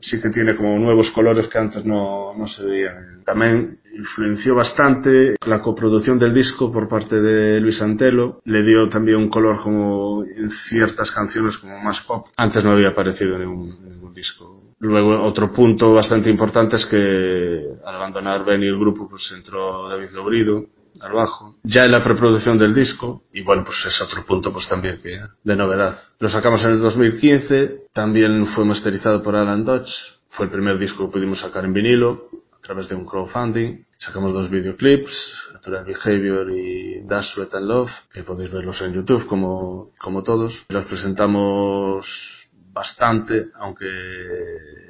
sí 0.00 0.20
que 0.20 0.30
tiene 0.30 0.54
como 0.54 0.78
nuevos 0.78 1.10
colores 1.10 1.48
que 1.48 1.58
antes 1.58 1.84
no, 1.84 2.32
no 2.32 2.46
se 2.46 2.64
veían. 2.64 3.24
También 3.24 3.80
influenció 3.96 4.54
bastante 4.54 5.34
la 5.44 5.60
coproducción 5.60 6.18
del 6.18 6.32
disco 6.32 6.70
por 6.70 6.88
parte 6.88 7.20
de 7.20 7.60
Luis 7.60 7.82
Antelo. 7.82 8.40
Le 8.44 8.62
dio 8.62 8.88
también 8.88 9.18
un 9.18 9.28
color 9.28 9.60
como 9.60 10.24
en 10.24 10.48
ciertas 10.50 11.10
canciones 11.10 11.58
como 11.58 11.78
más 11.78 12.00
pop. 12.00 12.28
Antes 12.36 12.64
no 12.64 12.70
había 12.70 12.90
aparecido 12.90 13.34
en 13.34 13.40
ningún, 13.40 13.91
disco. 14.14 14.74
Luego 14.78 15.22
otro 15.22 15.52
punto 15.52 15.92
bastante 15.92 16.30
importante 16.30 16.76
es 16.76 16.86
que 16.86 17.62
al 17.84 17.94
abandonar 17.94 18.44
Benny 18.44 18.66
el 18.66 18.78
grupo 18.78 19.08
pues 19.08 19.32
entró 19.36 19.88
David 19.88 20.10
Lobrido 20.12 20.66
al 21.00 21.12
bajo. 21.12 21.56
Ya 21.62 21.84
en 21.84 21.92
la 21.92 22.04
preproducción 22.04 22.58
del 22.58 22.74
disco, 22.74 23.22
y 23.32 23.42
bueno, 23.42 23.64
pues 23.64 23.84
es 23.86 24.00
otro 24.02 24.24
punto 24.24 24.52
pues 24.52 24.68
también 24.68 25.00
que 25.02 25.18
de 25.42 25.56
novedad. 25.56 25.98
Lo 26.18 26.28
sacamos 26.28 26.64
en 26.64 26.72
el 26.72 26.80
2015, 26.80 27.86
también 27.92 28.46
fue 28.46 28.64
masterizado 28.64 29.22
por 29.22 29.34
Alan 29.34 29.64
Dodge, 29.64 29.92
fue 30.28 30.46
el 30.46 30.52
primer 30.52 30.78
disco 30.78 31.06
que 31.06 31.12
pudimos 31.12 31.40
sacar 31.40 31.64
en 31.64 31.72
vinilo 31.72 32.28
a 32.52 32.60
través 32.60 32.88
de 32.88 32.94
un 32.94 33.04
crowdfunding. 33.04 33.84
Sacamos 33.98 34.32
dos 34.32 34.50
videoclips, 34.50 35.34
Natural 35.52 35.84
Behavior 35.84 36.50
y 36.50 37.00
Dash, 37.04 37.34
Sweat 37.34 37.54
and 37.54 37.66
Love, 37.66 37.90
que 38.12 38.22
podéis 38.22 38.50
verlos 38.50 38.80
en 38.82 38.94
YouTube 38.94 39.26
como, 39.26 39.90
como 39.98 40.22
todos. 40.22 40.64
Los 40.68 40.84
presentamos 40.86 42.41
bastante, 42.72 43.48
aunque 43.54 43.86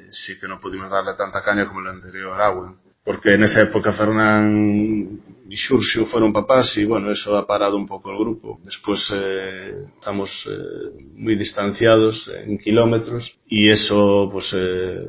sí 0.09 0.39
que 0.39 0.47
no 0.47 0.59
pudimos 0.59 0.89
darle 0.89 1.13
tanta 1.17 1.41
caña 1.41 1.67
como 1.67 1.81
el 1.81 1.87
anterior 1.87 2.41
Awen. 2.41 2.77
Porque 3.03 3.33
en 3.33 3.43
esa 3.43 3.61
época 3.61 3.91
Fernán 3.91 5.19
y 5.49 5.57
Xurxo 5.57 6.05
fueron 6.05 6.31
papás 6.31 6.77
y 6.77 6.85
bueno, 6.85 7.11
eso 7.11 7.35
ha 7.35 7.45
parado 7.45 7.75
un 7.75 7.85
poco 7.85 8.11
el 8.11 8.17
grupo. 8.17 8.59
Después 8.63 9.13
eh, 9.13 9.87
estamos 9.95 10.47
eh, 10.49 11.03
muy 11.15 11.35
distanciados 11.35 12.31
en 12.33 12.57
kilómetros 12.57 13.37
y 13.45 13.69
eso 13.69 14.29
pues 14.31 14.53
eh, 14.53 15.05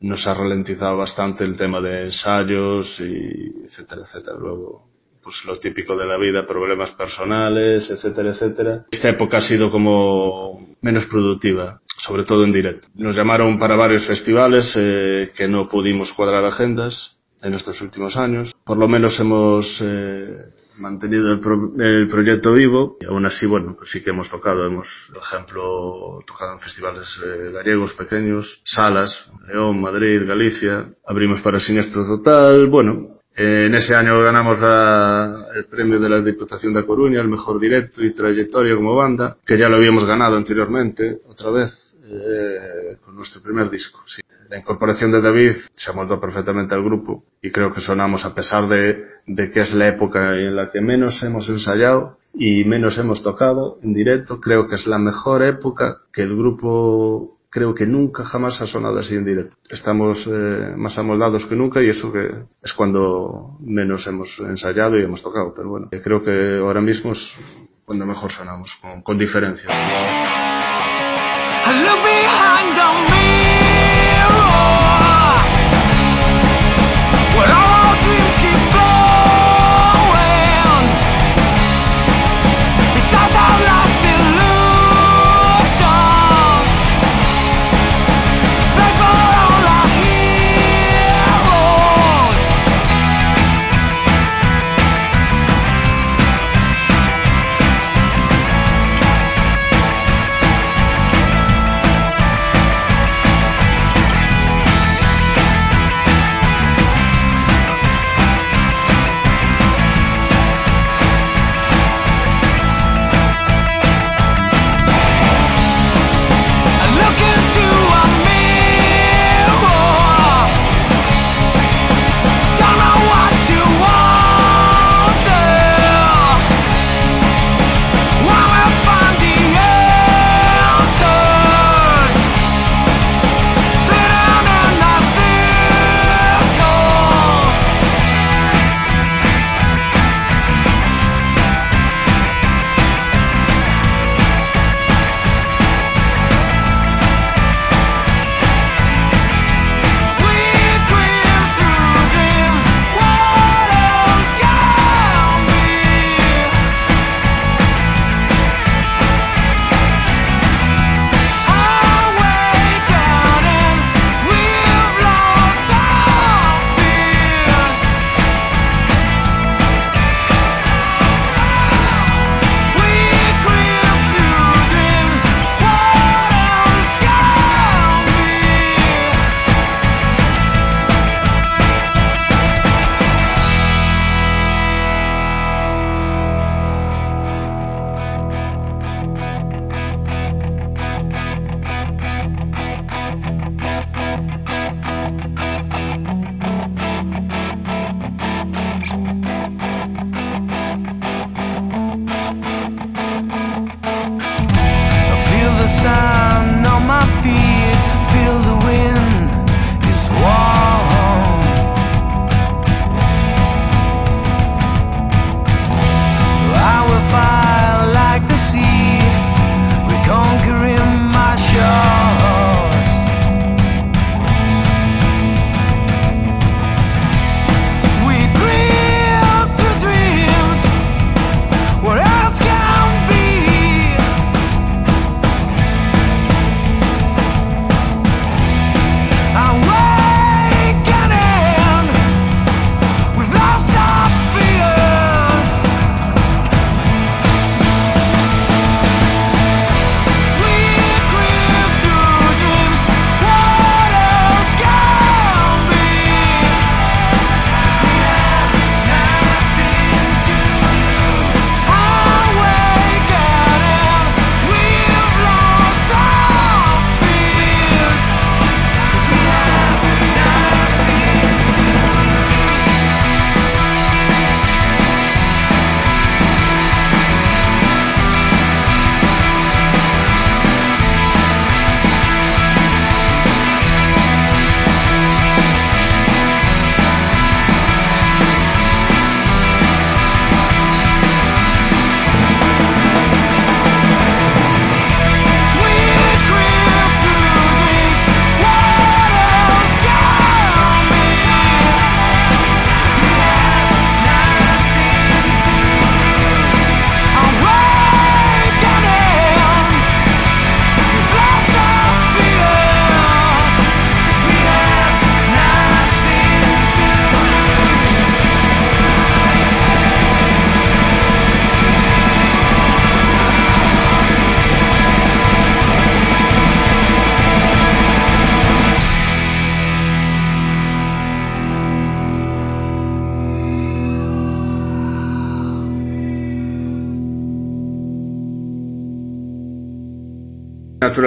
nos 0.00 0.26
ha 0.26 0.34
ralentizado 0.34 0.96
bastante 0.96 1.44
el 1.44 1.56
tema 1.56 1.80
de 1.80 2.06
ensayos 2.06 3.00
y 3.00 3.64
etcétera, 3.64 4.02
etcétera. 4.02 4.36
Luego 4.40 4.96
pues 5.22 5.44
lo 5.44 5.58
típico 5.58 5.96
de 5.96 6.06
la 6.06 6.16
vida, 6.16 6.46
problemas 6.46 6.92
personales, 6.92 7.90
etcétera, 7.90 8.30
etcétera. 8.30 8.86
Esta 8.92 9.10
época 9.10 9.38
ha 9.38 9.40
sido 9.40 9.72
como 9.72 10.76
menos 10.82 11.06
productiva, 11.06 11.80
sobre 11.98 12.24
todo 12.24 12.44
en 12.44 12.52
directo. 12.52 12.88
Nos 12.94 13.16
llamaron 13.16 13.58
para 13.58 13.76
varios 13.76 14.06
festivales 14.06 14.74
eh, 14.78 15.32
que 15.36 15.48
no 15.48 15.68
pudimos 15.68 16.12
cuadrar 16.12 16.44
agendas 16.44 17.18
en 17.42 17.54
estos 17.54 17.80
últimos 17.82 18.16
años. 18.16 18.52
Por 18.64 18.78
lo 18.78 18.88
menos 18.88 19.18
hemos 19.20 19.78
eh, 19.82 20.36
mantenido 20.78 21.32
el, 21.32 21.40
pro- 21.40 21.72
el 21.78 22.08
proyecto 22.08 22.52
vivo 22.52 22.96
y 23.00 23.06
aún 23.06 23.24
así, 23.26 23.46
bueno, 23.46 23.74
pues 23.76 23.90
sí 23.90 24.02
que 24.02 24.10
hemos 24.10 24.30
tocado. 24.30 24.64
Hemos, 24.66 24.88
por 25.12 25.22
ejemplo, 25.22 26.20
tocado 26.26 26.54
en 26.54 26.60
festivales 26.60 27.08
eh, 27.24 27.50
gallegos 27.52 27.92
pequeños, 27.94 28.60
salas, 28.64 29.30
León, 29.48 29.80
Madrid, 29.80 30.26
Galicia. 30.26 30.88
Abrimos 31.06 31.40
para 31.40 31.60
Siniestro 31.60 32.04
Total. 32.06 32.66
Bueno, 32.68 33.20
en 33.36 33.74
ese 33.74 33.94
año 33.94 34.18
ganamos 34.22 34.58
la- 34.58 35.46
el 35.54 35.66
premio 35.66 36.00
de 36.00 36.08
la 36.08 36.22
Diputación 36.22 36.72
de 36.72 36.86
Coruña, 36.86 37.20
el 37.20 37.28
mejor 37.28 37.60
directo 37.60 38.02
y 38.02 38.12
trayectoria 38.14 38.74
como 38.74 38.94
banda, 38.94 39.36
que 39.46 39.58
ya 39.58 39.68
lo 39.68 39.76
habíamos 39.76 40.04
ganado 40.06 40.36
anteriormente, 40.36 41.18
otra 41.28 41.50
vez, 41.50 41.85
eh, 42.08 42.96
con 43.04 43.14
nuestro 43.14 43.42
primer 43.42 43.70
disco. 43.70 44.00
sí. 44.06 44.22
La 44.48 44.58
incorporación 44.58 45.10
de 45.10 45.20
David 45.20 45.56
se 45.72 45.90
amoldó 45.90 46.20
perfectamente 46.20 46.74
al 46.74 46.84
grupo 46.84 47.24
y 47.42 47.50
creo 47.50 47.72
que 47.72 47.80
sonamos 47.80 48.24
a 48.24 48.32
pesar 48.32 48.68
de, 48.68 49.04
de 49.26 49.50
que 49.50 49.60
es 49.60 49.74
la 49.74 49.88
época 49.88 50.36
en 50.36 50.54
la 50.54 50.70
que 50.70 50.80
menos 50.80 51.20
hemos 51.24 51.48
ensayado 51.48 52.18
y 52.32 52.64
menos 52.64 52.96
hemos 52.98 53.22
tocado 53.22 53.78
en 53.82 53.92
directo. 53.92 54.40
Creo 54.40 54.68
que 54.68 54.76
es 54.76 54.86
la 54.86 54.98
mejor 54.98 55.42
época 55.42 56.02
que 56.12 56.22
el 56.22 56.36
grupo 56.36 57.38
creo 57.50 57.74
que 57.74 57.86
nunca 57.86 58.24
jamás 58.24 58.60
ha 58.60 58.66
sonado 58.66 58.98
así 58.98 59.14
en 59.14 59.24
directo. 59.24 59.56
Estamos 59.68 60.26
eh, 60.26 60.74
más 60.76 60.96
amoldados 60.98 61.46
que 61.46 61.56
nunca 61.56 61.82
y 61.82 61.88
eso 61.88 62.12
que 62.12 62.28
es 62.62 62.72
cuando 62.74 63.56
menos 63.60 64.06
hemos 64.06 64.38
ensayado 64.40 64.98
y 64.98 65.04
hemos 65.04 65.22
tocado. 65.22 65.54
Pero 65.56 65.70
bueno, 65.70 65.88
creo 65.90 66.22
que 66.22 66.58
ahora 66.58 66.80
mismo 66.80 67.12
es 67.12 67.34
cuando 67.84 68.04
mejor 68.04 68.30
sonamos, 68.30 68.76
con, 68.80 69.02
con 69.02 69.18
diferencia. 69.18 69.68
I 71.68 71.72
look 71.82 71.98
behind 72.06 72.25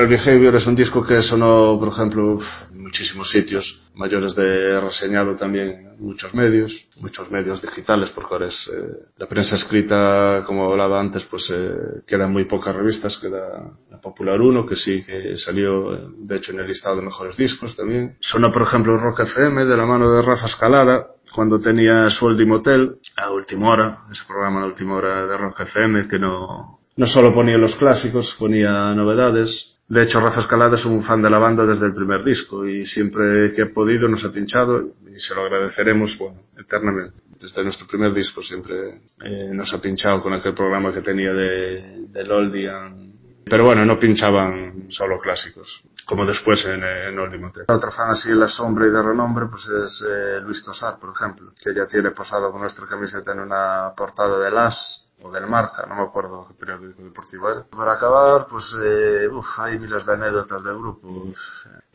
Behavior 0.10 0.55
es 0.55 0.68
un 0.68 0.76
disco 0.76 1.05
que 1.05 1.22
sonó, 1.22 1.80
por 1.80 1.89
ejemplo, 1.89 2.39
en 2.72 2.82
muchísimos 2.82 3.30
sitios, 3.30 3.82
mayores 3.95 4.36
de 4.36 4.82
reseñado 4.82 5.36
también 5.36 5.95
muchos 5.99 6.34
medios, 6.34 6.88
muchos 6.99 7.30
medios 7.32 7.62
digitales, 7.62 8.10
porque 8.10 8.34
ahora 8.34 8.47
es 8.47 8.70
eh, 8.74 9.05
la 9.18 9.28
prensa 9.28 9.55
escrita, 9.55 10.43
como 10.45 10.72
hablaba 10.72 10.99
antes, 10.99 11.24
pues 11.26 11.49
eh, 11.53 12.01
quedan 12.07 12.34
muy 12.34 12.45
pocas 12.45 12.76
revistas, 12.76 13.18
queda 13.18 13.72
la 13.89 14.01
Popular 14.01 14.41
1, 14.41 14.66
que 14.66 14.76
sí 14.76 15.03
que 15.03 15.38
salió, 15.38 16.10
de 16.18 16.36
hecho, 16.36 16.51
en 16.51 16.60
el 16.60 16.68
listado 16.68 16.95
de 16.97 17.03
mejores 17.03 17.38
discos 17.38 17.76
también. 17.76 18.18
Sonó, 18.20 18.51
por 18.51 18.64
ejemplo, 18.64 18.97
Rock 18.97 19.22
FM, 19.22 19.66
de 19.66 19.78
la 19.78 19.86
mano 19.86 20.12
de 20.12 20.22
Rafa 20.22 20.47
Escalada, 20.47 21.07
cuando 21.34 21.60
tenía 21.60 22.10
su 22.10 22.26
último 22.26 22.55
hotel, 22.55 22.97
a 23.16 23.32
última 23.32 23.72
hora, 23.72 23.99
ese 24.12 24.24
programa 24.28 24.64
a 24.64 24.66
última 24.66 24.95
hora 24.95 25.26
de 25.26 25.38
Rock 25.38 25.62
FM, 25.62 26.07
que 26.07 26.18
no, 26.18 26.80
no 26.95 27.07
solo 27.07 27.34
ponía 27.34 27.57
los 27.57 27.76
clásicos, 27.76 28.36
ponía 28.38 28.93
novedades. 28.93 29.79
De 29.90 30.04
hecho, 30.04 30.20
Rafa 30.20 30.42
Escalada 30.42 30.76
es 30.76 30.86
un 30.86 31.02
fan 31.02 31.20
de 31.24 31.32
la 31.32 31.40
banda 31.40 31.66
desde 31.66 31.88
el 31.88 31.96
primer 31.96 32.24
disco 32.24 32.64
y 32.64 32.86
siempre 32.86 33.52
que 33.52 33.64
ha 33.64 33.74
podido 33.74 34.08
nos 34.08 34.24
ha 34.24 34.32
pinchado 34.32 34.84
y 35.08 35.20
se 35.20 35.34
lo 35.34 35.42
agradeceremos, 35.42 36.16
bueno, 36.20 36.42
eternamente. 36.56 37.18
Desde 37.42 37.64
nuestro 37.64 37.88
primer 37.88 38.14
disco 38.14 38.44
siempre 38.44 39.02
eh, 39.24 39.50
nos 39.52 39.74
ha 39.74 39.82
pinchado 39.82 40.22
con 40.22 40.34
aquel 40.34 40.54
programa 40.54 40.94
que 40.94 41.02
tenía 41.02 41.34
de, 41.34 42.06
de 42.08 42.24
Loldian. 42.24 43.14
Pero 43.46 43.66
bueno, 43.66 43.84
no 43.84 43.98
pinchaban 43.98 44.92
solo 44.92 45.18
clásicos, 45.18 45.82
como 46.06 46.24
después 46.24 46.64
en, 46.66 46.84
en 46.84 47.18
Oldie 47.18 47.40
Motel. 47.40 47.66
Otro 47.68 47.92
fan 47.92 48.12
así 48.12 48.30
en 48.30 48.40
la 48.40 48.48
sombra 48.48 48.86
y 48.86 48.92
de 48.92 49.02
renombre 49.02 49.48
pues 49.50 49.68
es 49.70 50.06
eh, 50.08 50.40
Luis 50.42 50.64
Tosar, 50.64 51.00
por 51.00 51.16
ejemplo, 51.16 51.52
que 51.60 51.74
ya 51.74 51.88
tiene 51.88 52.12
posado 52.12 52.52
con 52.52 52.62
nuestra 52.62 52.86
camiseta 52.86 53.32
en 53.32 53.40
una 53.40 53.92
portada 53.98 54.38
de 54.38 54.52
Las 54.52 55.09
o 55.22 55.32
del 55.32 55.47
Marca, 55.47 55.86
no 55.88 55.95
me 55.95 56.03
acuerdo 56.03 56.47
qué 56.47 56.53
periódico 56.53 57.03
deportivo 57.03 57.49
es. 57.51 57.65
Para 57.65 57.93
acabar, 57.93 58.47
pues 58.47 58.76
eh, 58.84 59.28
uf, 59.28 59.59
hay 59.59 59.78
miles 59.80 60.05
de 60.05 60.13
anécdotas 60.13 60.63
del 60.63 60.78
grupo, 60.78 61.07
uf, 61.07 61.38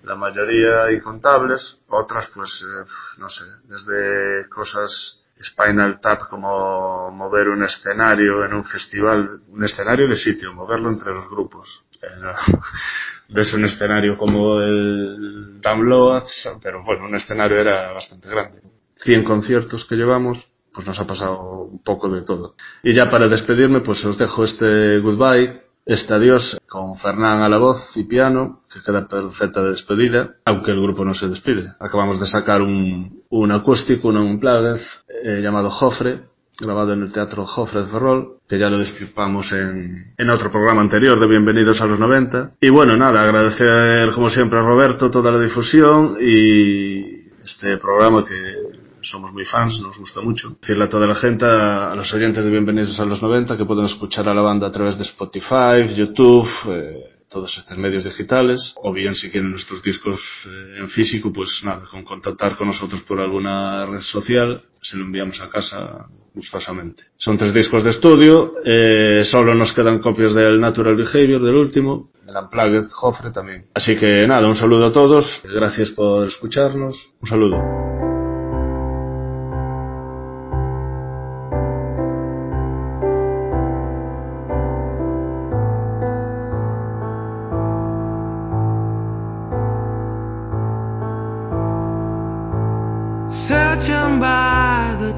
la 0.03 0.15
mayoría 0.15 0.93
incontables, 0.93 1.83
otras 1.89 2.29
pues 2.35 2.63
eh, 2.63 2.85
no 3.19 3.29
sé, 3.29 3.45
desde 3.65 4.49
cosas 4.49 5.25
Spinal 5.43 6.01
Tap 6.01 6.29
como 6.29 7.11
mover 7.11 7.49
un 7.49 7.65
escenario 7.65 8.45
en 8.45 8.55
un 8.55 8.65
festival, 8.65 9.41
un 9.49 9.65
escenario 9.65 10.09
de 10.09 10.17
sitio, 10.17 10.53
moverlo 10.53 10.91
entre 10.91 11.13
los 11.13 11.29
grupos. 11.29 11.85
Eh, 12.03 12.07
ves 13.31 13.53
un 13.53 13.65
escenario 13.65 14.17
como 14.17 14.61
el 14.61 15.61
Download, 15.61 16.25
pero 16.63 16.85
bueno, 16.85 17.07
un 17.07 17.15
escenario 17.15 17.59
era 17.59 17.93
bastante 17.93 18.29
grande. 18.29 18.63
100 18.97 19.25
conciertos 19.25 19.85
que 19.87 19.97
llevamos, 19.97 20.47
pues 20.75 20.87
nos 20.87 20.99
ha 20.99 21.07
pasado 21.07 21.69
un 21.71 21.83
poco 21.83 22.11
de 22.11 22.23
todo. 22.23 22.57
Y 22.83 22.93
ya 22.93 23.09
para 23.09 23.29
despedirme, 23.29 23.81
pues 23.81 24.05
os 24.05 24.19
dejo 24.19 24.45
este 24.45 24.99
goodbye, 24.99 25.63
este 25.87 26.15
adiós 26.15 26.59
con 26.69 26.97
Fernán 26.97 27.43
a 27.43 27.49
la 27.49 27.59
voz 27.59 27.97
y 27.97 28.05
piano, 28.05 28.63
que 28.73 28.83
queda 28.83 29.07
perfecta 29.07 29.63
de 29.63 29.71
despedida, 29.71 30.35
aunque 30.47 30.73
el 30.73 30.83
grupo 30.83 31.05
no 31.05 31.15
se 31.15 31.29
despide. 31.29 31.73
Acabamos 31.79 32.19
de 32.19 32.27
sacar 32.27 32.61
un, 32.61 33.23
un 33.31 33.53
acústico, 33.53 34.09
un 34.09 34.17
unplugged, 34.17 34.81
eh, 35.23 35.41
llamado 35.41 35.71
Jofre, 35.71 36.23
grabado 36.59 36.93
en 36.93 37.03
el 37.03 37.13
Teatro 37.13 37.47
Jofre 37.47 37.83
de 37.83 37.89
Ferrol, 37.89 38.39
que 38.49 38.59
ya 38.59 38.69
lo 38.69 38.79
destripamos 38.79 39.53
en, 39.53 40.15
en 40.17 40.31
otro 40.31 40.51
programa 40.51 40.81
anterior 40.81 41.19
de 41.21 41.29
Bienvenidos 41.29 41.81
a 41.81 41.87
los 41.87 42.01
90. 42.01 42.55
Y 42.61 42.71
bueno, 42.71 42.97
nada, 42.97 43.23
agradecer 43.23 44.13
como 44.13 44.31
siempre 44.31 44.59
a 44.59 44.63
Roberto 44.63 45.11
toda 45.11 45.31
la 45.31 45.41
difusión 45.41 46.17
y 46.21 47.29
este 47.45 47.77
programa 47.77 48.25
que 48.25 48.84
somos 49.05 49.33
muy 49.33 49.45
fans, 49.45 49.81
nos 49.81 49.99
gusta 49.99 50.21
mucho. 50.21 50.57
Decirle 50.61 50.85
a 50.85 50.89
toda 50.89 51.07
la 51.07 51.15
gente, 51.15 51.45
a, 51.45 51.95
los 51.95 52.13
oyentes 52.13 52.45
de 52.45 52.51
Bienvenidos 52.51 52.99
a 52.99 53.05
los 53.05 53.23
90, 53.23 53.57
que 53.57 53.65
pueden 53.65 53.85
escuchar 53.87 54.29
a 54.29 54.35
la 54.35 54.43
banda 54.43 54.69
a 54.69 54.73
través 54.73 54.97
de 54.97 55.05
Spotify, 55.05 55.95
YouTube, 55.95 56.49
eh, 56.69 57.15
todos 57.29 57.57
estos 57.59 57.77
medios 57.77 58.05
digitales, 58.05 58.75
o 58.77 58.93
bien 58.93 59.15
si 59.15 59.31
quieren 59.31 59.51
nuestros 59.51 59.83
discos 59.83 60.21
eh, 60.47 60.79
en 60.79 60.89
físico, 60.89 61.33
pues 61.33 61.63
nada, 61.65 61.83
con 61.91 62.05
contactar 62.05 62.57
con 62.57 62.69
nosotros 62.69 63.03
por 63.03 63.21
alguna 63.21 63.87
red 63.87 64.01
social, 64.01 64.63
se 64.81 64.97
lo 64.97 65.05
enviamos 65.05 65.41
a 65.41 65.49
casa 65.49 66.07
gustosamente. 66.35 67.05
Son 67.17 67.37
tres 67.37 67.53
discos 67.53 67.85
de 67.85 67.91
estudio, 67.91 68.55
eh, 68.65 69.25
solo 69.25 69.55
nos 69.55 69.73
quedan 69.73 70.01
copias 70.01 70.35
del 70.35 70.61
Natural 70.61 70.97
Behavior, 70.97 71.43
del 71.43 71.55
último, 71.55 72.11
del 72.27 72.37
Unplugged 72.37 72.91
Jofre 72.91 73.31
también. 73.31 73.67
Así 73.75 73.97
que 73.97 74.27
nada, 74.27 74.47
un 74.47 74.57
saludo 74.57 74.87
a 74.87 74.93
todos, 74.93 75.43
gracias 75.45 75.91
por 75.91 76.29
escucharnos, 76.29 77.15
un 77.21 77.29
saludo. 77.29 78.14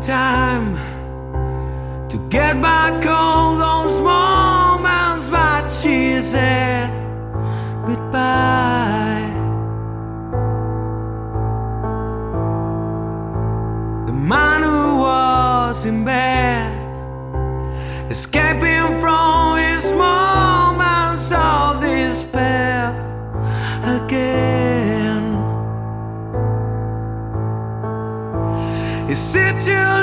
Time 0.07 0.77
to 2.09 2.17
get 2.29 2.63
back 2.63 3.05
all 3.07 3.59
those 3.59 4.01
moments, 4.01 5.29
but 5.29 5.69
she 5.69 6.21
said 6.21 6.89
goodbye. 7.85 9.29
The 14.07 14.13
man 14.13 14.63
who 14.63 14.99
was 14.99 15.87
in 15.87 16.05
bed, 16.05 16.71
escaping 18.09 19.01
from 19.01 19.59
his 19.59 19.93
moments 19.93 21.33
of 21.33 21.81
despair 21.81 22.95
again. 23.83 25.25
Is 29.11 29.35
it 29.35 29.61
too 29.61 29.96